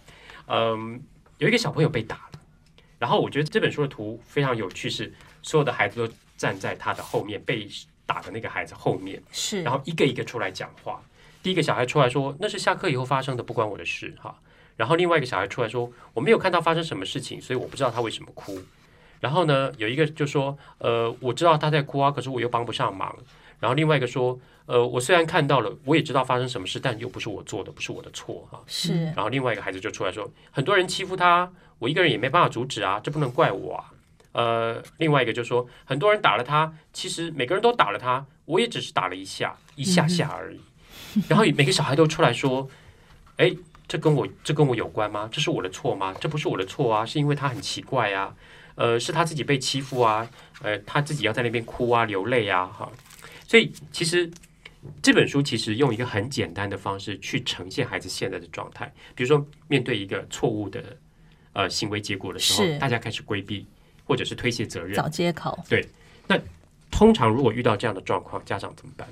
[0.47, 1.03] 嗯，
[1.39, 2.41] 有一个小朋友被打了，
[2.99, 7.69] 然后我觉得这本书的图非常有趣，是所有的孩子都站在他的后面，被
[8.07, 11.03] 打的那个孩子后面，是然后一个一个出来讲话。
[11.43, 14.39] 第一个小孩出来说：“那是下课以后发生的，不关我的事。”哈，
[14.77, 18.61] 然后另外一个小孩出来说：“我没有看到发生什么事情，所以我不知道他为什么哭。”
[19.21, 23.17] 然后呢，有一个就说：“呃，我知道他在哭啊，可是我又帮不上忙。”
[23.61, 29.05] 然后另外一个说：“呃，我虽然看到了，我也知道发生什么事，但又不是我做的，不是我的错。”哈，是。
[29.07, 33.93] 然后另外一个孩子就出来说：“很多人欺负他，我一个人也没办法阻止啊，这不能怪我啊。”
[34.33, 40.61] 呃，另外一个就说：“很多人打了他，其实每个人都打了他，我也只是打了一下，一下下而已。”
[41.29, 42.69] 然后每个小孩都出来说
[43.37, 43.55] ：“哎，
[43.87, 45.29] 这跟我这跟我有关吗？
[45.33, 46.15] 这是我的错吗？
[46.21, 48.35] 这不是我的错啊，是因为他很奇怪啊，
[48.75, 50.29] 呃，是他自己被欺负啊，
[50.63, 52.91] 呃，他自己要在那边哭啊，流泪啊，哈。
[53.47, 54.31] 所以其实
[55.03, 60.83] 这本书其实用一个很简单的方式去呈现孩子现在的状态，比如说面对一个错误的
[61.55, 63.67] 呃行为结果的时候，大家开始规避
[64.05, 65.59] 或者是推卸责任，找借口。
[65.69, 65.89] 对，
[66.27, 66.39] 那
[66.91, 69.09] 通常如果遇到这样的状况，家长怎么办？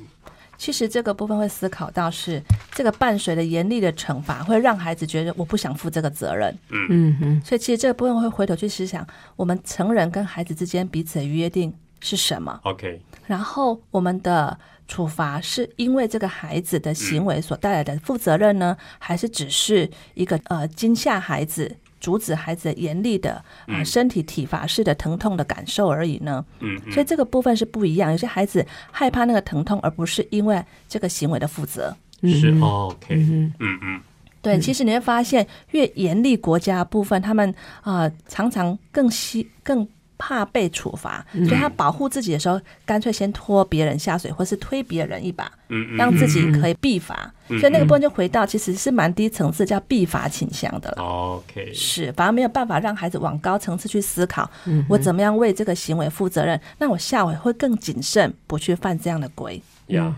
[0.58, 2.42] 其实这个部分会思考到是
[2.72, 21.76] 这个伴随的严厉的惩罚会让孩子觉得我不想负这个责任，嗯嗯，所以其实这个部分会回头去思想，我们成人跟孩子之间彼此的约定是什么？OK，然后我们的处罚是因为这个孩子的行为所带来的负责任呢，还是只是一个呃惊吓孩子？
[22.00, 28.10] 阻止孩子严厉的啊身体体罚式的疼痛的感受而已呢，嗯，所以这个部分是不一样。
[28.10, 31.96] 有些孩子害怕那个疼痛，而不是因为这个行为的负责。
[32.22, 34.00] 是 OK，嗯嗯，
[34.40, 34.58] 对。
[34.58, 39.86] 其实你会发现，越严厉国家部分，他们啊常常更希更。
[40.18, 45.50] 怕被处罚，所以他保护自己的时候，干脆先拖别人下水，或是推别人一把，
[45.96, 47.32] 让自己可以避罚。
[47.48, 51.02] 所以那个部分就回到，其实是蛮低层次，叫避罚倾向的了。
[51.02, 54.50] OK，是，反而没有办法让孩子往高层次去思考，
[54.88, 56.60] 我怎么样为这个行为负责任？
[56.78, 59.62] 那我下回会更谨慎，不去犯这样的规。
[59.88, 60.16] 呀，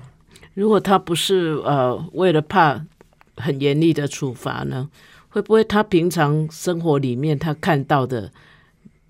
[0.55, 2.81] 如果他不是呃为了怕
[3.37, 4.89] 很严厉的处罚呢，
[5.29, 8.31] 会不会他平常生活里面他看到的？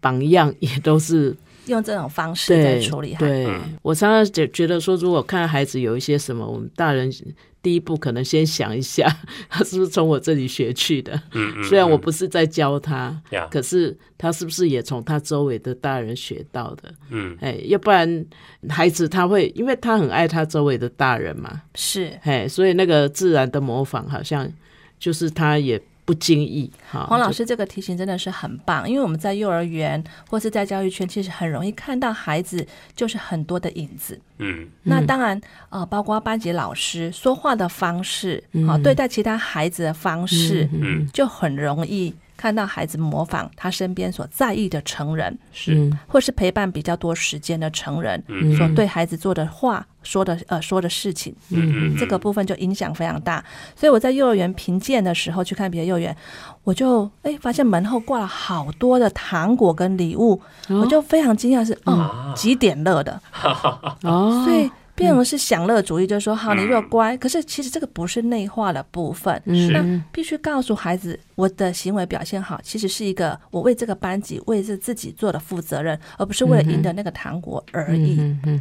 [0.01, 3.15] 榜样 也都是用这种方式在处理。
[3.19, 3.47] 对
[3.83, 7.13] 我常常觉觉得说，如果看孩子有一些什么，我们大人
[7.61, 9.07] 第一步可能先想一下，
[9.51, 11.21] 他是不是从我这里学去的？
[11.33, 16.95] 嗯虽然我不是在教他，可是他是不是也从他周围的大人学到的？
[17.11, 18.25] 嗯，哎，要不然
[18.69, 24.51] 孩子他会，因为他很爱他周围的大人嘛，是，哎，所以那个自然的模仿，好像
[24.99, 25.79] 就是他也。
[26.09, 32.67] 不经意，黄老师这个提醒真的是很棒，因为我们在幼儿园或是在教育圈，其实很容易看到孩子
[32.97, 34.19] 就是很多的影子。
[34.39, 42.15] 嗯，那当然，呃，包括班级老师说话的方式，啊，对待其他孩子的方式，嗯，就很容易。
[42.39, 48.23] 看到孩子模仿他身边所在意的成人，是，或是陪伴比较多时间的成人，
[48.57, 53.45] 所对孩子做的话、说的呃说的事情，嗯，这个部分就影响非常大。
[53.75, 56.17] 所以我在幼儿园评鉴的时候去看别的幼儿园，
[56.63, 63.21] 我就哎发现门后挂了好多的糖果跟礼物，我就非常惊讶是哦几点乐的，
[64.05, 64.71] 哦，所以。
[64.99, 69.41] 变成是享乐主义，就是说，好，你若乖，可是其实这个不是内化的部分，
[69.73, 78.17] 那必须告诉孩子，我的行为表现好，其实是一个我为这个班级、为这自己做的负责任，而不是为了赢得那个糖果而已。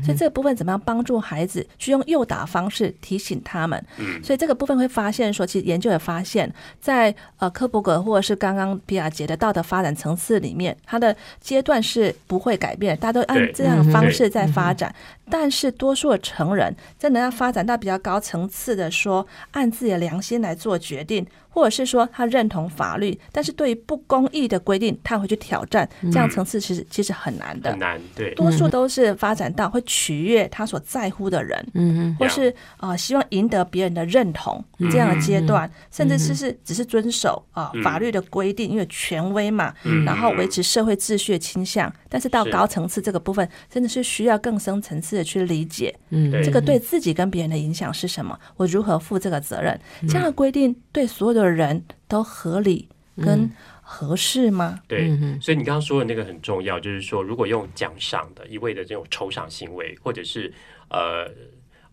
[0.05, 3.83] 所以这个部分怎么样帮助孩子去用诱导方式提醒他们？
[4.23, 14.93] 所以这个部分会发现说，其实研究也发现，在呃科伯格或者是刚刚比亚杰的道德发展层次里面，它的阶段是不会改变，大家都按这样的方式在发展。
[15.29, 21.25] 但是多数的成人，真的要发展到比较高层次的，说按自己的良心来做决定。
[21.57, 27.71] 或者是说他认同法律，但是对于不公义的规定，他会去挑战，这样层次其实其实很难的。
[27.71, 28.31] 很难，对。
[28.35, 39.73] 多数都是发展到会取悦他所在乎的人，嗯或是啊希望赢得别人的认同这样的阶段，甚至是是只是遵守啊法律的规定，因为权威嘛，
[40.05, 41.91] 然后维持社会秩序的倾向。
[42.07, 48.37] 但是到高层次这个部分，真的是需要更深层次的去理解，嗯，这个对自己跟别人的影响是什么？
[48.57, 49.79] 我如何负这个责任？
[50.07, 53.49] 这样的规定对所有的人都合理跟
[53.81, 54.81] 合适吗？
[54.87, 55.09] 对，
[55.41, 60.53] 所以你刚刚说的那个很重要，就是说，如果用奖赏的一味的这种酬赏行为，或者是
[60.89, 61.29] 呃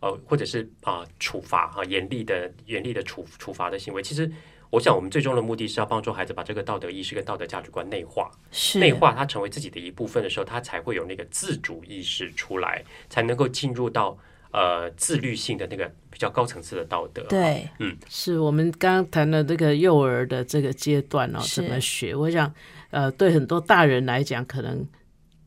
[0.00, 4.30] 呃，或者是啊处罚啊严厉的严厉的处处罚的行为，其实。
[4.70, 14.18] 我想，我们最终的目的是要帮助孩子把这个道德意识跟道德价值观内化，是内化它成为自己的一部分的时候，他才会有那个自主意识出来，才能够进入到
[14.54, 17.22] 呃自律性的那个比较高层次的道德。
[17.24, 22.14] 对，嗯，是我们刚刚谈的这个幼儿的这个阶段哦，怎么学？
[22.14, 22.50] 我想，
[22.90, 24.86] 呃，对很多大人来讲，可能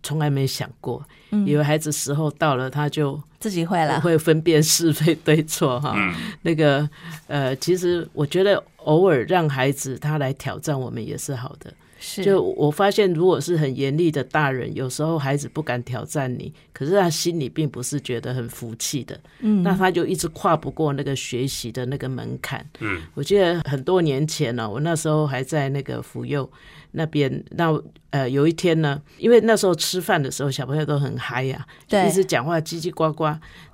[0.03, 1.01] 从来没想过，
[1.45, 3.19] 以为孩子时候到了，他就。
[3.39, 5.95] 自己会了，会分辨是非对错哈。
[6.41, 6.89] 那个
[7.27, 11.71] 呃，其实我觉得偶尔让孩子他来挑战我们也是好的。
[11.99, 19.19] 是，就我发现，如果是很严厉的大人，有时候孩子不敢挑战你，可是他心里并不是觉得很服气的。
[19.39, 22.65] 嗯，那他就一直跨不过那个学习的那个门槛。
[22.79, 26.49] 嗯，我记得很多年前呢，我那时候还在那个福幼。
[26.91, 27.69] 那边那
[28.09, 33.25] 呃有一天呢，因为那时候吃饭的时候小朋友都很嗨呀，一直讲话叽叽呱呱，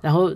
[0.02, 0.34] 然后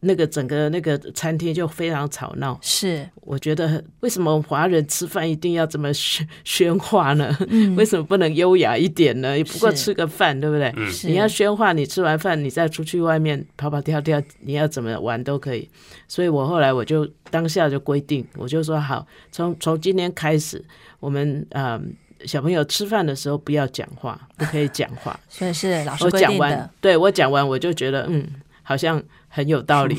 [0.00, 2.58] 那个整个那个餐厅就非常吵闹。
[2.62, 7.36] 是，我觉得为什么华人吃饭一定要这么喧喧哗呢？
[7.76, 9.36] 为什么不能优雅一点呢？
[9.36, 10.72] 也不过吃个饭，对不对？
[11.04, 15.68] 你要喧哗，你吃完饭你再出去外面跑跑跳跳，你要怎么玩都可以。
[16.06, 20.64] 所以我后来我就当下就规定，我就说好，从从今天开始，
[21.00, 21.94] 我们嗯。
[22.24, 25.20] 小朋友吃饭的时候不要讲话，不可以讲话。
[25.28, 26.68] 所以是老师规定的。
[26.80, 28.26] 对我讲完，我就觉得嗯，
[28.62, 29.00] 好像
[29.36, 29.94] 很有道理。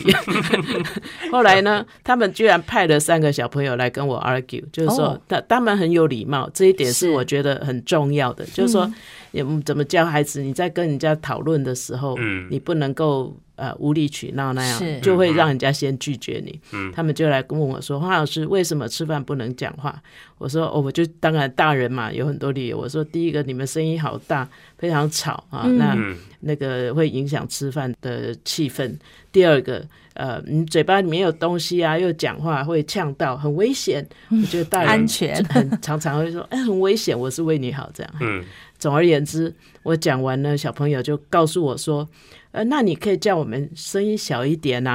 [1.32, 8.44] 后来呢，他们居然派了三个小朋友来跟我 argue，就是说他他们很有礼貌，这一点是我觉得很重要的。
[8.46, 8.92] 就是说，
[9.32, 10.42] 也怎么教孩子？
[10.42, 12.18] 你在跟人家讨论的时候，
[12.50, 13.38] 你不能够。
[13.58, 16.60] 呃，无理取闹那样，就会让人家先拒绝你。
[16.94, 20.00] 他们就来问我说：“黄老师，为什么吃饭不能讲话？”
[20.38, 22.78] 我说：“哦，我就当然大人嘛，有很多理由。
[22.78, 24.48] 我说，第一个，你们声音好大，
[24.78, 25.98] 非常吵啊，那
[26.42, 28.94] 那个会影响吃饭的气氛。
[29.32, 34.08] 第二个，呃，你嘴巴里面有东西啊，又讲话会呛到，很危险。
[34.30, 38.14] 我觉得大人安全很常常会说：‘哎，很危险。’我是为你好，这样。
[38.22, 38.44] 嗯。
[38.80, 42.08] 总而言之，我讲完了，小朋友就告诉我说。
[42.52, 44.86] 呃，那你可以叫我们声音小一点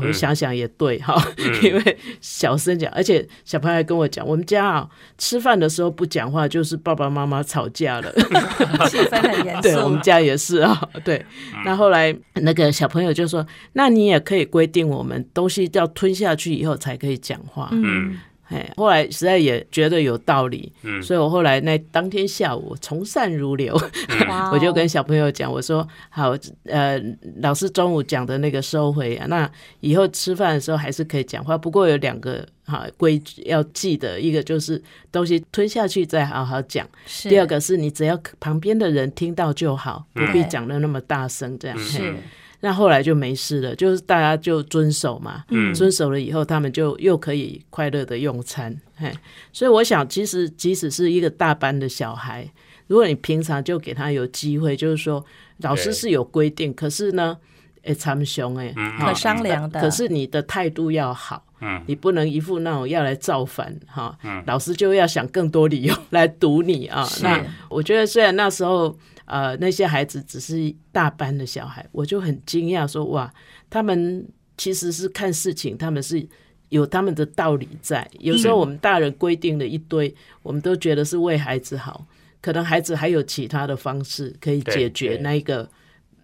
[0.00, 0.06] 呐。
[0.06, 1.14] 我想想也对哈，
[1.62, 8.12] 因为小声讲，而且小朋友还跟我讲，我们家啊吃饭的时候不讲话，就是爸爸妈妈吵架了，
[8.88, 9.62] 气氛很严肃。
[9.62, 11.24] 对我们家也是啊，对。
[11.64, 17.68] 那后来那个小朋友就说，那你也可以规定我们东西要吞下去以后才可以讲话。
[17.72, 18.16] 嗯。
[18.52, 23.74] 哎，后来实在也觉得有道理，嗯，所以我后来那当天下午从善如流，
[24.52, 27.00] 我就跟小朋友讲，我说好，呃，
[27.40, 36.86] 老师中午讲的那个收回啊，那以后吃饭的时候还是可以讲话，不过有两个哈规矩要记得，一个就是东西吞下去再好好讲，
[37.24, 42.14] 第二个是你只要旁边的人听到就好，不必讲的那么大声，这样是。
[42.64, 45.44] 那后来就没事了，就是大家就遵守嘛，
[45.74, 48.72] 遵守了以后，他们就又可以快乐的用餐。
[48.94, 49.12] 嘿，
[49.52, 52.48] 所以我想，其实即使是一个大班的小孩，
[52.86, 55.24] 如果你平常就给他有机会，就是说
[55.58, 57.36] 老师是有规定，可是呢，
[57.82, 67.04] 哎，参凶哎，可商量的，可是你的态度要好，嗯，你不能一副那种要来造反哈，老师就要想更多理由来堵你啊。
[67.22, 68.96] 那我觉得虽然那时候。
[69.24, 73.32] 呃，那些孩子只是大班的小孩，我就很惊讶，说哇，
[73.70, 76.26] 他们其实是看事情，他们是
[76.68, 78.08] 有他们的道理在。
[78.18, 82.06] 有时候我们大人规定了一堆，我们都觉得是为孩子好，
[82.40, 85.68] 可能孩子还有其他的方式可以解决那一个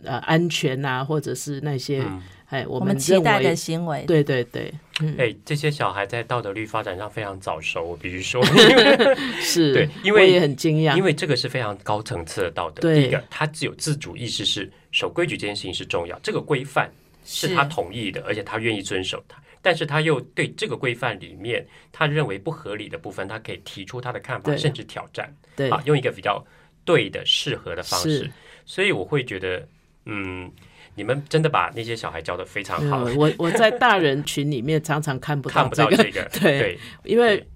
[0.05, 2.05] 呃安全啊，或者是那些
[2.49, 4.05] 哎我们期待的行为。
[4.07, 4.73] 对对对，
[5.19, 8.43] 哎，这些小孩在道德律发展上非常早熟，比如说
[9.41, 12.95] 是对，因为也很惊讶，因为这个是非常高层次的道德。
[12.95, 16.91] 第一个，他只有自主意识，是守规矩这件事情是重要，这个规范
[17.25, 19.41] 是他同意的，而且他愿意遵守他。
[19.61, 25.35] 但是他又对这个规范里面他认为不合理的部分，他可以提出他的看法，甚至挑战。
[25.57, 26.43] 对啊，用一个比较
[26.85, 28.31] 对的、适合的方式。
[28.65, 29.67] 所以我会觉得，
[30.09, 30.51] 嗯，
[30.97, 33.05] 你们真的把那些小孩教的非常好。
[33.17, 37.47] 我我在大人群里面常常看不到看不到这个， 对，因为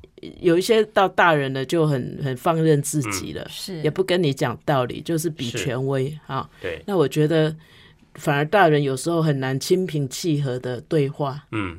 [0.40, 6.48] 有一些到大人了就很很放任自己了，是也不跟你讲道理，就是比权威啊。
[6.60, 7.54] 对，那我觉得。
[8.16, 11.42] 反而大人有时候很难心平气和的对话。
[11.50, 11.78] 嗯，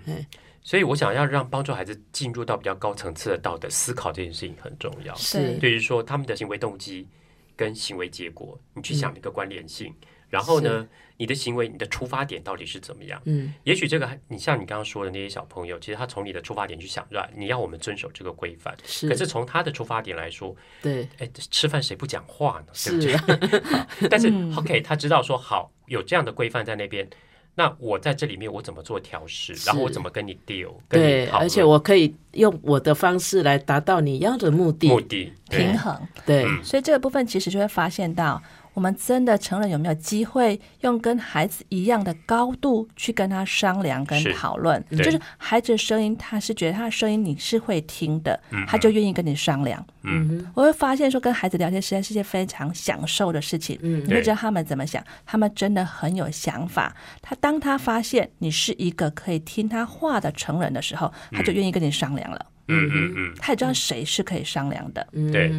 [0.64, 5.14] 所以我想要让帮助孩子进入到比较高层次的道德思考这件事情很重要。
[5.14, 7.08] 是，对于说他们的行为动机
[7.56, 9.94] 跟行为结果，你去想一个关联性，
[10.34, 10.88] 然后呢？
[11.16, 13.22] 你的行为，你的出发点到底是怎么样？
[13.26, 19.08] 嗯，也许这个，你像你刚刚说的那些小朋友，其实他从你的出发点去想，对你要我们遵守这个规范，是。
[19.08, 22.74] 可是从他的出发点来说，对，哎，吃饭谁不讲话呢？
[22.84, 24.10] 对不对？
[24.10, 27.08] 但是 OK，他知道说好有这样的规范在那边，
[27.54, 29.54] 那我在这里面我怎么做调试？
[29.68, 30.74] 然后我怎么跟你 deal？
[30.90, 35.96] 对，而且我可以用我的方式来达到你要的目的，目的平衡。
[36.26, 38.42] 对，所以这个部分其实就会发现到。
[38.74, 44.84] 我们真的成人有没有机会用跟孩子一样的高度去跟他商量跟讨论？
[44.90, 49.86] 就是孩子的声音，他是觉得他的声音你是会听的，他就愿意跟你商量。
[50.04, 53.78] 嗯，我会发现说跟孩子聊天实在是件非常享受的事情。
[53.82, 56.96] 嗯，你会知道他们怎么想，他们真的很有想法。
[57.22, 62.38] 他当他发现你是一个可以听他话的成人的时候，他就愿意跟你商量了。
[62.40, 65.06] 嗯嗯嗯嗯，他也知道谁是可以商量的。
[65.32, 65.52] 对，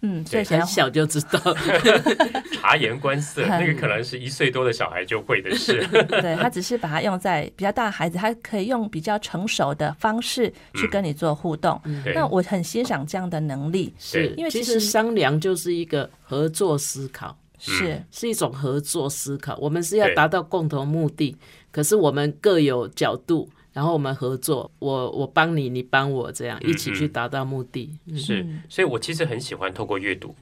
[0.00, 1.38] 嗯，所以很小就知道。
[2.52, 5.86] 察言观色，那个可能是一岁多的小孩就会的事。
[6.08, 11.80] 对他只是把它用在比较大的孩子，他可以用比较成熟的方式去跟你做互动。
[12.14, 14.32] 那我很欣赏这样的能力，是。
[14.36, 18.02] 因为其实商量就是一个合作思考，是。
[18.10, 19.56] 是一种合作思考。
[19.58, 21.36] 我们是要达到共同目的，
[21.70, 23.48] 可是我们各有角度。
[23.76, 27.94] 然后我们合作，我我帮你，你帮我，这样一起去达到目的。
[28.16, 30.34] 是，所以我其实很喜欢透过阅读，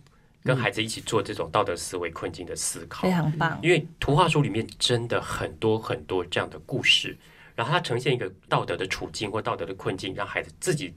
[0.44, 3.58] 跟孩子一起做这种道德思维困境的思考，非常棒。
[3.60, 7.18] 因为图画书里面真的很多很多这样的故事，
[7.56, 10.94] 然后它呈现一个道德的处境或道德的困境，让孩子自己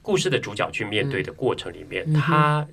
[0.00, 2.66] 故事的主角去面对的过程里面，他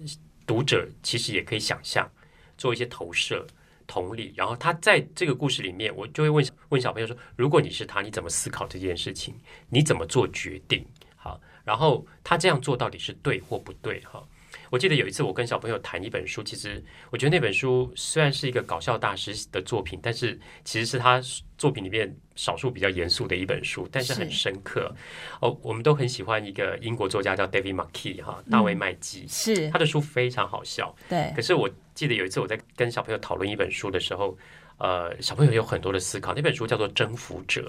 [0.47, 2.09] 读者其实也可以想象，
[2.57, 3.45] 做一些投射。
[3.91, 9.35] 同理，然后他在这个故事里面，我就会问问小朋友说：“如果你是他，你怎么思考这件事情？
[9.67, 10.85] 你怎么做决定？”
[11.17, 13.99] 好，然后他这样做到底是对或不对？
[14.05, 14.23] 哈。
[14.69, 21.21] 我记得有一次我跟小朋友谈一本书，其实我觉得那本书虽然是一个搞笑大师的作品，但是其实是他
[21.57, 24.93] 作品里面少数比较严肃的一本书，但是很深刻。
[25.41, 30.95] 哦，我们都很喜欢一个英国作家叫 David McKee 哈，大卫麦基，是他的书非常好笑。
[31.09, 34.37] 对，可是我记得有一次我在跟小朋友讨论一本书的时候，
[34.77, 36.33] 呃，小朋友有很多的思考。
[36.33, 37.61] 那本书叫做《征服者》，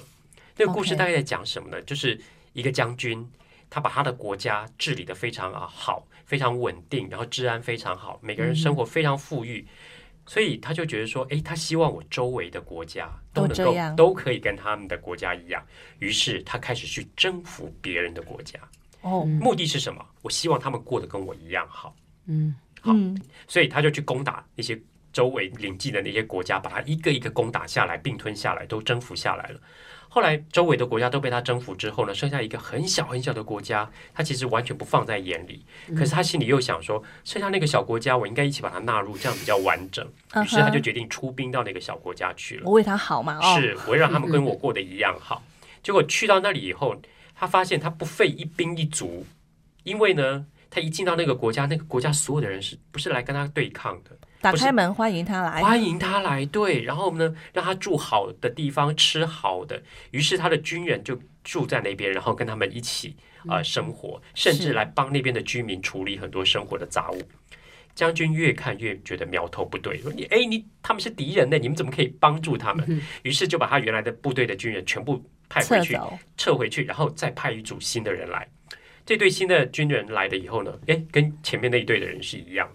[0.56, 1.82] 那个故事大概在讲什么呢？
[1.82, 2.18] 就是
[2.52, 3.28] 一个将军。
[3.72, 9.66] 他把他的国家治理的非常啊好，非常稳定，然后治安非常好，每个人生活非常富裕，
[10.26, 15.66] 所以他就觉得说，哎，他希望我周围的国家都能够都可以跟他们的国家一样，
[16.00, 18.60] 于是他开始去征服别人的国家。
[19.00, 20.06] 哦，目的是什么？
[20.20, 21.96] 我希望他们过得跟我一样好。
[22.26, 22.92] 嗯，好，
[23.48, 24.78] 所以他就去攻打那些
[25.14, 29.58] 周围邻近的那些国家，把他一个一个攻打下来，并吞下来，都征服下来了。
[30.14, 35.64] 后来，周围的国家都被他征服之后呢，剩下一个很小很小的国家，他其实完全不放在眼里。
[35.96, 40.06] 可是他心里又想说，剩下那个小国家，我应该一起把它纳入，这样比较完整。
[40.06, 42.64] 于是他就决定出兵到那个小国家去了。
[42.66, 43.40] 我为他好嘛？
[43.58, 45.42] 是，我会让他们跟我过得一样好。
[45.82, 46.94] 结果去到那里以后，
[47.34, 49.24] 他发现他不费一兵一卒，
[49.84, 54.10] 因为呢，他一进到那个国家，那个国家所有的人是不是来跟他对抗的？
[54.42, 59.80] 打开门欢迎他来，欢迎他来，对，然后呢，让他住好的地方，吃好的。
[60.10, 63.14] 于是他的军人就住在那边，然后跟他们一起
[63.46, 67.22] 啊生活，甚至来帮那边的居民处理很多生活的杂物。
[67.94, 73.00] 将军越看越觉得苗头不对，说你哎，你他们是敌人呢，你们怎么可以帮助他们？
[73.22, 75.96] 于是就把他原来的部队的军人全部派回去，
[76.36, 78.48] 撤回去，然后再派一组新的人来。
[79.04, 82.68] 这对新的军人来了以后呢，哎，跟前面那一队的人是一样。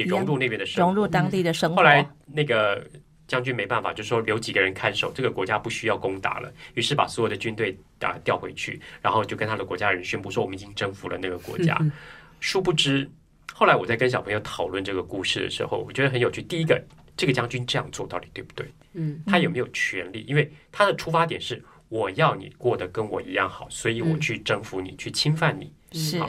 [0.00, 1.76] 也融入那边的生活，融入当地的生活。
[1.76, 2.86] 后来那个
[3.28, 6.52] 将军没办法，就说留几个人看守这个国家，不需要攻打了。
[6.74, 11.78] 于是把所有的军队打调回去，然后就跟他的国家人宣布说：“我们已经征服了那个国家。
[12.40, 13.08] ”殊不知，
[13.52, 16.42] 后来我在跟小朋友讨论这个故事的时候，我觉得很有趣。
[16.42, 16.82] 第一个，
[17.16, 18.66] 这个将军这样做到底对不对？
[18.94, 20.24] 嗯，他有没有权利？
[20.26, 25.72] 因为他的出发点是我要你过得跟我一样好，所以我去征服你，去侵犯你。
[25.92, 26.20] 是，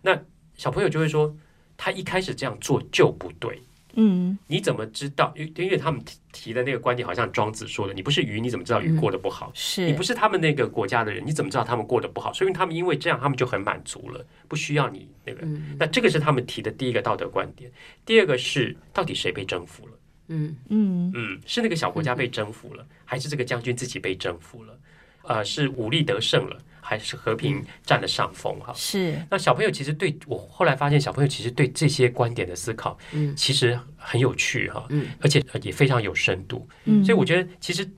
[0.00, 0.18] 那
[0.54, 1.34] 小朋友就会说，
[1.82, 3.58] 他一开始这样做就不对。
[3.94, 5.32] 嗯，你怎么知道？
[5.34, 9.50] 因因为他们提提的那个观点，好像庄子说的：“你不是鱼，你怎么知道鱼过得不好？
[9.54, 12.32] 是你不是他们那个国家的人，你怎么知道他们过得不好？
[12.34, 15.44] 所以他们因为这样，他们就很满足了，不需要你那个。
[15.78, 17.72] 那这个是他们提的第一个道德观点。
[18.04, 19.92] 第二个是，到底谁被征服了？
[20.28, 24.78] 嗯嗯嗯，是那个小国家被征服了，还是这个将军自己被征服了？
[25.22, 26.56] 呃，是武力得胜了？
[26.90, 29.16] 还是和平占了上风哈，是。
[29.30, 37.04] 那小朋友其实对我后来发现，小朋友其实对这些观点的思考，嗯，其实很有趣哈，嗯，而且也非常有深度，嗯。
[37.04, 37.88] 所以我觉得，其实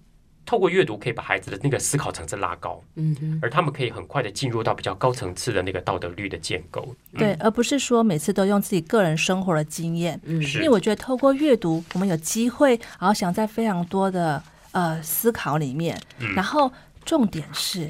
[0.45, 15.99] 透过阅读可以把孩子的那个思考层次拉高，嗯，而他们可以很快的进入到比较高层次的那个道德律的建构，对，而不是说每次都用自己个人生活的经验，嗯，因为我觉得透过阅读，我们有机会，然后想在非常多的呃思考里面，
[16.37, 16.71] 然后
[17.07, 17.89] 重点是。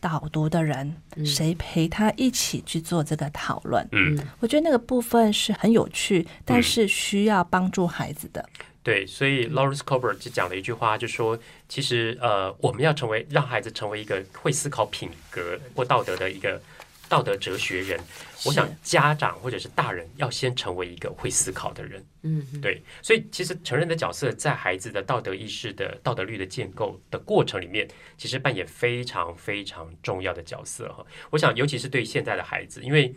[0.00, 3.86] 导读的人，谁陪他一起去做这个讨论？
[3.92, 8.48] 嗯，我觉得那个部分是很有趣，但是需要帮助孩子的。
[8.82, 11.38] 对，所以 Lawrence c o b e r 就讲了一句话，就说
[11.68, 16.60] 其实呃，我们要成为让孩子成为一个会思考品格或道德的一个。
[17.08, 17.98] 道德哲学人，
[18.44, 22.04] 我想家长或者是大人要先成为一个会思考的人。
[22.22, 27.88] 嗯，对，所以其实成人的角色在孩子的道德意识的道德律的建构的过程里面，
[28.18, 31.04] 其实扮演非常非常重要的角色哈。
[31.30, 33.14] 我想，尤其是对现在的孩子，因为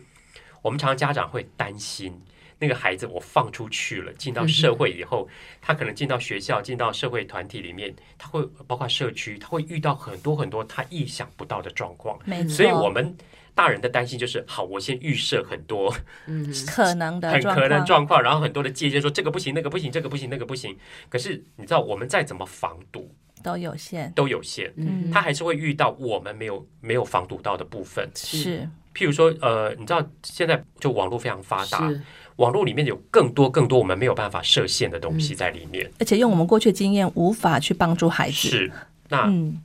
[0.62, 2.18] 我们常常家长会担心
[2.58, 5.28] 那个孩子，我放出去了，进到社会以后，
[5.60, 12.18] 他可能进到学校、进到社会团体里面，他会包括社区，他会遇到很多很多他意想不到的状况。
[12.48, 13.14] 所以我们。
[13.54, 15.94] 大人的担心就是，好，我先预设很多
[16.66, 20.76] 可能的、很可能状况，然后很多的界限，说这个不行，那个不行，这个不行，那个不行。
[21.08, 24.72] 可是你知道，我们再怎么防堵，都有限，都有限。
[24.76, 28.08] 嗯，他还是会遇到我们没有没有防堵到的部分。
[28.14, 31.92] 是，譬如说，呃，你知道现在就网络非常发达，
[32.36, 38.48] 网络里面有更多更多我们没有办法设限的东西在里面，而且用我们过去经验无法去帮助孩子。
[38.48, 38.72] 是，
[39.10, 39.60] 那嗯。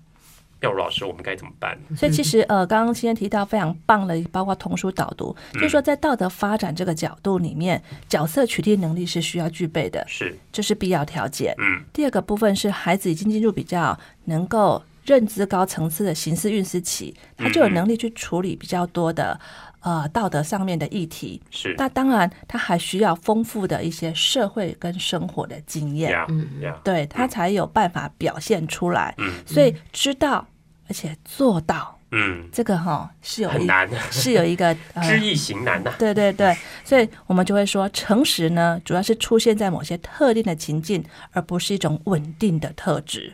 [0.59, 1.77] 妙如老师，我们该怎么办？
[1.95, 11.53] 所以其实呃，刚刚今天提到非常棒的，包括童书导读，就是说在道德发展这个角度里面，角色取缔能力是需要具备的，是这是必要条件。
[11.59, 19.39] 嗯，第二个部分是孩子已经进入比较能够认知高层次的形式运思起，他就有能力去处理比较多的
[19.79, 21.41] 呃道德上面的议题。
[21.49, 26.45] 是，那当然他还需要丰富的一些社会跟生活的经验，嗯，
[26.83, 29.15] 对他才有办法表现出来。
[29.17, 30.45] 嗯，所以知道。
[30.89, 35.93] 而且做到，嗯，这个哈是有很难，是有一个 知易行难呐。
[35.99, 43.33] 对对对，所以我们就会说，诚实呢，主要是出现在某些特定的情境，而不是一种稳定的特质。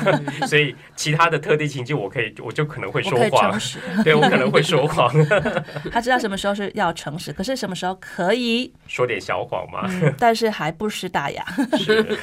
[0.48, 3.60] 所以其他的特定情境，我可以，我就可能会说谎，
[4.02, 5.12] 对我可能会说谎。
[5.92, 9.88] 他知道什么时候是要诚实，可是什么时候可以说点小谎嘛？
[10.18, 11.44] 但是还不失大雅。
[11.78, 12.18] 是，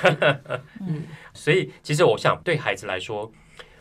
[0.81, 1.03] 嗯，
[1.33, 3.31] 所以其实我想对孩子来说。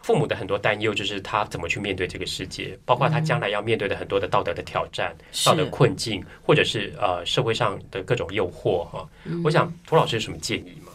[0.08, 9.06] 父母的很多担忧就是他怎么去面对这个世界，包括他将来要面对的很多的道德的挑战、道德困境，或者是呃社会上的各种诱惑哈。
[9.44, 10.92] 我想涂老师有什么建议吗？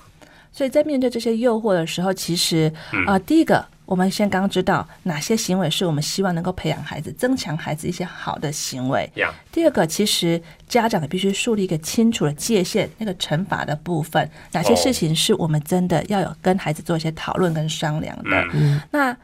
[0.51, 2.73] 所以在面对这些诱惑的时候，其实
[3.05, 3.63] 呃第一个。
[3.85, 9.11] 我们先刚知道哪些行为是我们希望能够培养孩子、增强孩子一些好的行为。
[9.51, 18.47] 第二个，其实家长也必须树立一个清楚的界限，那个惩罚的部分，哪些事情是我们真的要有跟孩子做一些讨论跟商量的。
[18.91, 19.15] 那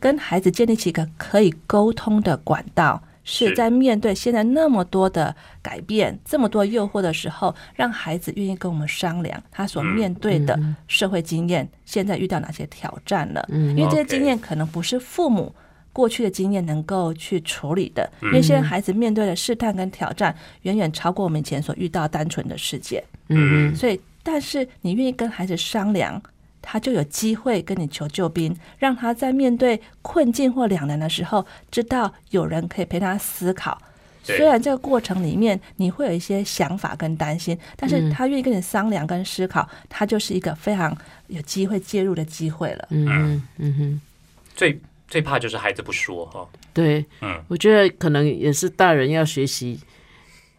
[0.00, 3.02] 跟孩子建立起一个可以沟通的管道。
[3.24, 10.58] 是在面对现在那么多的改变、这么多诱惑的时候，让孩子愿意跟我们商量他所面对的
[10.88, 13.46] 社会经验，现在遇到哪些挑战了？
[13.50, 15.54] 因为这些经验可能不是父母
[15.92, 23.02] 过去的经验能够去处理的，因为现在孩子面对的试探跟挑战远远超过我们以前所遇到单纯的世界。
[23.28, 26.20] 嗯，所以，但是你愿意跟孩子商量。
[26.62, 33.76] 他就有机会跟你求救兵，让他在面对困境或两难的时候，知道有人可以陪他思考。
[34.24, 40.96] 虽然这个过程里面你会有一些想法跟担心，但是他愿意跟你商量跟思考，他就是一个非常
[41.26, 42.86] 有机会介入的机会了。
[42.90, 44.00] 嗯嗯哼，
[44.54, 46.48] 最最怕就是孩子不说哈。
[46.72, 49.80] 对，嗯，我觉得可能也是大人要学习。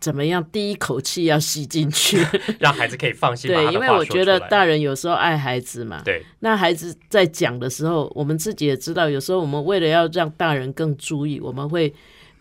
[0.04, 0.44] 怎么样？
[0.52, 2.18] 第一口气要吸进去，
[2.60, 3.50] 让孩子可以放心。
[3.50, 6.02] 对，因为我觉得大人有时候爱孩子嘛。
[6.04, 6.22] 对。
[6.42, 11.94] 那孩子在讲的时候，我们自己也知道，有时候我们为了要让大人更注意，我们会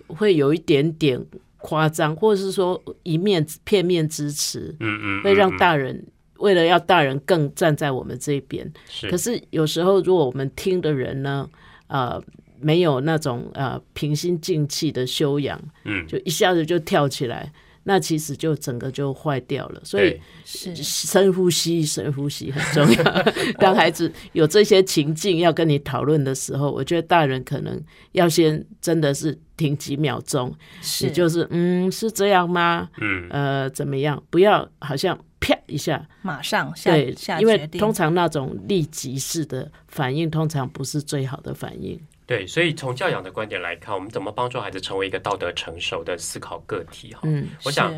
[0.09, 1.25] 会有一点点
[1.59, 4.75] 夸张，或者是说一面片面支持。
[4.81, 5.23] 嗯嗯。
[5.23, 6.05] 会让大人
[6.39, 8.69] 为了要大人更站在我们这边。
[8.89, 11.49] 是，可是有时候如果我们听的人呢，
[11.87, 12.21] 呃，
[12.63, 17.53] 没有那种呃平心静气的修养，嗯，就一下子就跳起来。
[17.85, 23.23] 那其实就整个就坏掉了，所以是深呼吸，深呼吸很重要。
[23.59, 27.83] 当孩子有这些情境要跟你讨论的时候，我觉得大人可能
[28.13, 32.89] 要先真的是停几秒钟，是就是嗯，是这样吗？
[33.01, 34.23] 嗯，呃，怎么样？
[34.31, 42.01] 不要好像啪一下，马上下对下，因为通常那种立即式的反应，通常不是最好的反应。
[42.33, 47.13] 对，所以从教养的观点来看，我们怎么帮助孩子成为一个道德成熟的思考个体？
[47.13, 47.93] 哈，嗯，我想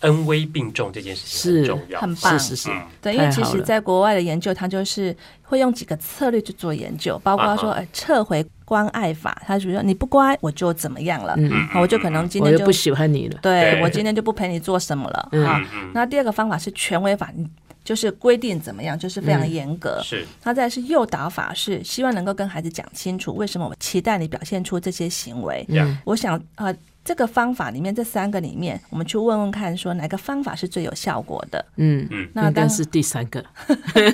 [0.00, 2.38] 恩威并重这件事情很是重要，很棒。
[2.38, 2.82] 是是是，嗯。
[3.00, 7.76] 对，因为其实在国外的研究，它就是会用几个策略去做研究，包括说，啊。
[7.76, 13.38] 哈呃，撤回关爱法，他比如说你不乖，我就怎么样了，嗯，好，我就可能今天就不喜欢你了。
[13.40, 13.82] 对对。
[13.82, 15.46] 我今天就不陪你做什么了，嗯。
[15.46, 17.48] 好嗯，嗯，那第二个方法是权威法，你
[17.90, 20.00] 就是规定怎么样，就是非常嗯严格。
[20.04, 25.66] 是那再是诱导法，是希望能够跟孩子讲清楚为什么我期待你表现出这些行为。
[25.70, 26.72] 呀，我想呃，
[27.04, 31.66] 这个方法里面这三个里面，我们去问问看，说哪个方法是最有效果的？
[31.78, 33.44] 嗯嗯那当应该是第三个。
[33.92, 34.12] 对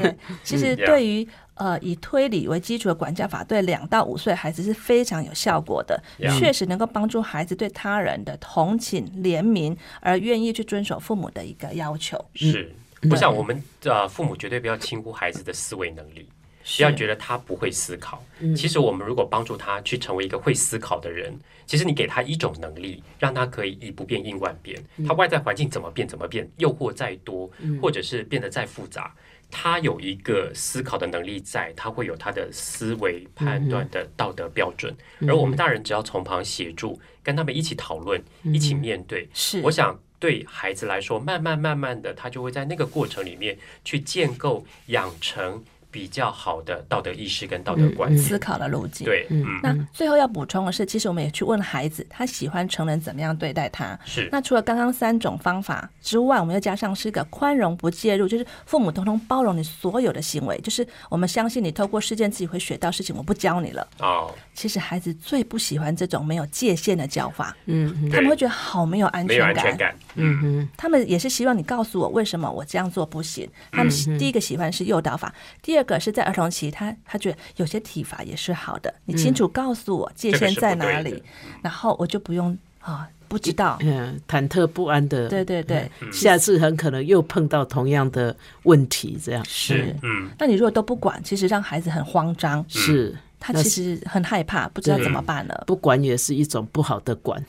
[0.00, 6.02] 对，其实对于呃以推理为基础的管教法，对两到五岁孩子是非常有效果的
[6.38, 12.18] 确实能够帮助孩子对他人的同情、怜悯，而愿意去遵守父母的一个要求。
[12.34, 12.74] 是。
[13.10, 16.28] 我想我们呃父母绝对不要轻忽孩子的思维能力，
[16.76, 18.24] 不要觉得他不会思考。
[18.56, 24.82] 其实我们如果帮助他去成为一个会思考的人，其实你给他一种能力，让他可以以不变应万变。
[25.06, 27.50] 他外在环境怎么变怎么变，诱惑再多，
[27.80, 29.14] 或者是变得再复杂，
[29.50, 34.94] 他有一个思考的能力在，他会有他的思维判断的道德标准。
[35.26, 45.62] 而我们大人只要从旁协助，跟他们一起讨论，一起面对，是，我想对孩子来说，慢慢慢慢的，他就会在那个过程里面去建构、养成
[45.94, 48.20] 比较好的道德意识跟道德观念。
[48.20, 49.04] 思考的路径。。
[49.04, 53.96] 对，嗯，那最后要补充的是，其实我们也去问孩子，他喜欢成人怎么样对待他。
[54.04, 63.86] 是那除了刚刚三种方法之外，我们又加上是一个宽容不介入，就是父母通通包容你所有的行为，就是我们相信你透过事件自己会学到事情，我不教你了。
[64.00, 69.64] 哦，其实孩子最不喜欢这种没有界限的教法，嗯他们会觉得好没有安没有全感。
[69.64, 73.48] 安全感，嗯哼，他们也是希望你告诉我为什么我这样做不行。
[73.70, 75.32] 他们嗯第一个喜欢是诱导法，
[75.62, 81.22] 第二个是在儿童期，他他觉得有些体罚也是好的，你清楚告诉我界限在哪里，
[81.62, 83.78] 然后我就不用啊不知道。
[83.80, 89.44] 嗯，忐忑不安的，对对对，下次很可能又碰到同样的问题，这样。
[89.44, 89.94] 是。
[90.02, 95.64] 嗯，那你如果都不管，其实让孩子很慌张，是他其实很害怕，不知道怎么办了。
[95.66, 97.44] 不管也是一种不好的管，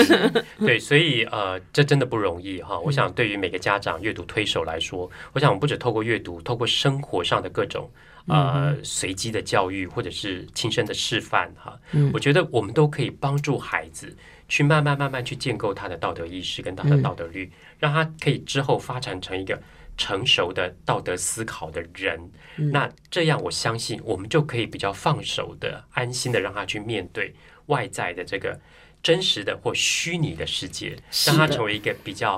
[0.60, 2.78] 对，所以呃，这真的不容易哈。
[2.80, 7.90] 我想对于每个家长、阅读推手来说，我想我们不止透过阅读，透过生活上的各种。
[8.30, 11.74] 呃，随机的教育或者是亲身的示范哈，
[12.12, 14.14] 我觉得我们都可以帮助孩子
[14.50, 19.58] 去慢慢慢慢去建构他的道德意识跟他的道德律，让他可以之后发展成一个
[19.98, 22.18] 成熟的道德思考的人。
[22.56, 27.34] 那这样我相信我们就可以比较放手的、安心的让他去面对
[27.66, 28.58] 外在的这个
[29.02, 30.96] 真实的或虚拟的世界，
[31.26, 32.36] 让他成为一个比较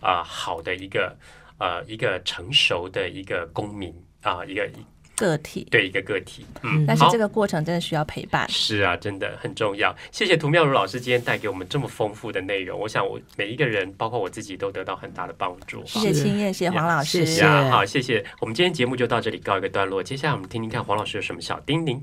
[0.00, 1.16] 啊、呃好的一个
[1.58, 3.92] 呃一个成熟的一个公民
[4.22, 4.70] 啊、一个
[5.18, 6.46] 个体，对一个个体。
[6.62, 8.48] 嗯，但是好这个过程真的需要陪伴。
[8.48, 9.94] 是啊，真的很重要。
[10.10, 15.84] 谢谢涂妙如老师今天带给我们这么丰富的内容，我想我每一个人，包括我自己，都得到很大的帮助。
[15.84, 18.24] 谢谢青燕，谢谢黄老师，谢谢呀，好，谢谢。
[18.40, 22.00] 我们今天节目就到这里告一个段落，接下来我们听听看黄老师有什么小叮咛。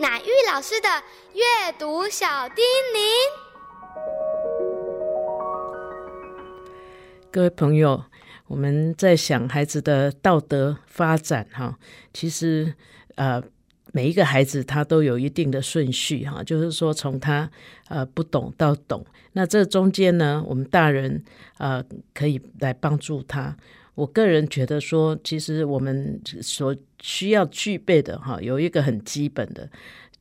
[0.00, 0.88] 乃玉老师的
[1.34, 2.64] 阅读小叮
[2.94, 3.47] 咛。
[7.30, 8.02] 各位朋友，
[8.46, 11.78] 我们在想孩子的道德发展哈，
[12.14, 12.72] 其实
[13.16, 13.42] 呃
[13.92, 17.50] 每一个孩子他都有一定的顺序哈，就是说从他
[17.88, 21.22] 呃不懂到懂，那这中间呢，我们大人
[21.58, 23.54] 呃可以来帮助他。
[23.94, 29.68] 我个人觉得说，其实我们所需要具备的哈，有一个很基本的，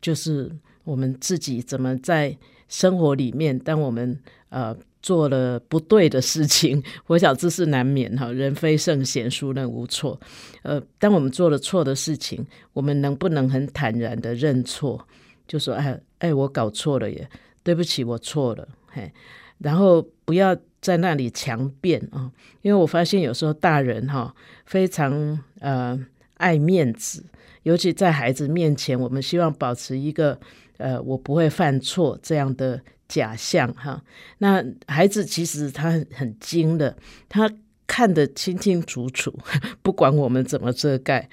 [0.02, 0.52] 就是
[0.84, 2.38] 我们自己怎么在
[2.68, 10.20] 生活里面，当我们呃做了不对的事情， 我想这是难免哈，人非圣贤，孰能无错？
[10.64, 15.08] 呃，当我们做了错的事情，我们能不能很坦然的认错？
[15.48, 17.30] 就说哎哎，我搞错了耶，
[17.64, 19.12] 对不起，我错了，嘿，
[19.60, 25.98] 然后不要在那里强辩啊、因为我发现有时候大人哈、非常呃
[26.36, 27.24] 爱面子，
[27.64, 30.38] 尤其在孩子面前，我们希望保持一个
[30.78, 34.02] 呃，我不会犯错这样的假象哈。
[34.40, 36.96] 那孩子其实他很精的，
[37.30, 37.52] 他
[37.86, 39.38] 看得清清楚楚，
[39.82, 41.30] 不管我们怎么遮盖。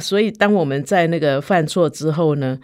[0.00, 2.58] 所以当我们在那个犯错之后呢，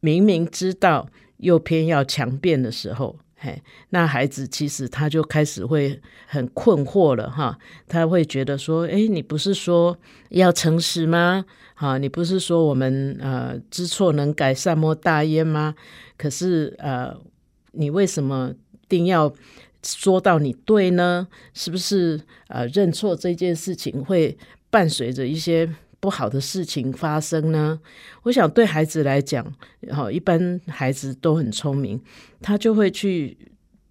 [0.00, 1.08] 明明知道
[1.38, 3.18] 又偏要强辩的时候。
[3.38, 9.98] 嘿，那孩子其实他就开始会很困惑了哈，他会觉得说，哎，你不是说
[10.30, 11.44] 要诚实吗？
[11.74, 15.74] 哈，你不是说我们呃知错能改善莫大焉吗？
[16.16, 17.14] 可是呃，
[17.72, 18.54] 你为什么
[18.88, 19.30] 定要
[19.82, 21.28] 说到你对呢？
[21.52, 22.18] 是不是
[22.48, 24.38] 呃认错这件事情会
[24.70, 25.68] 伴随着一些？
[26.06, 27.80] 不好的事情发生呢？
[28.22, 29.44] 我想对孩子来讲，
[29.90, 32.00] 好，一般孩子都很聪明，
[32.40, 33.36] 他就会去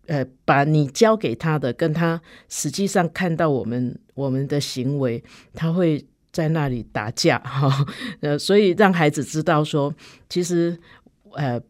[0.08, 5.22] 呃，把你教给他的，跟他实际上看到我们我们的行为，
[5.54, 7.86] 他会在那里打架 哈。
[8.22, 9.94] 呃，所以让孩子知道说，
[10.30, 10.80] 其实
[11.34, 11.62] 呃，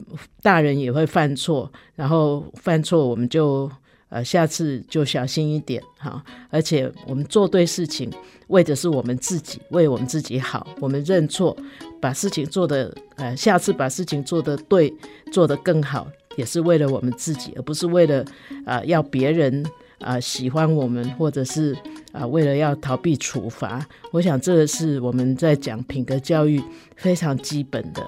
[0.44, 3.68] 大人也会犯错，然后犯错我们就。
[4.10, 8.10] 呃，下次就小心一点哈，而且我们做对事情，
[8.48, 10.68] 为的是我们自己，为我们自己好。
[10.80, 11.58] 我们认错，
[12.00, 14.94] 把事情做的呃，下次把事情做得对，
[15.32, 18.24] 做得更好，也是为了我们自己，而不是为了
[18.66, 19.66] 啊要别人
[20.00, 21.76] 啊喜欢我们，或者是
[22.12, 23.86] 啊为了要逃避处罚。
[24.12, 26.62] 我想这个是我们在讲品格教育
[26.96, 28.08] 非常基本的。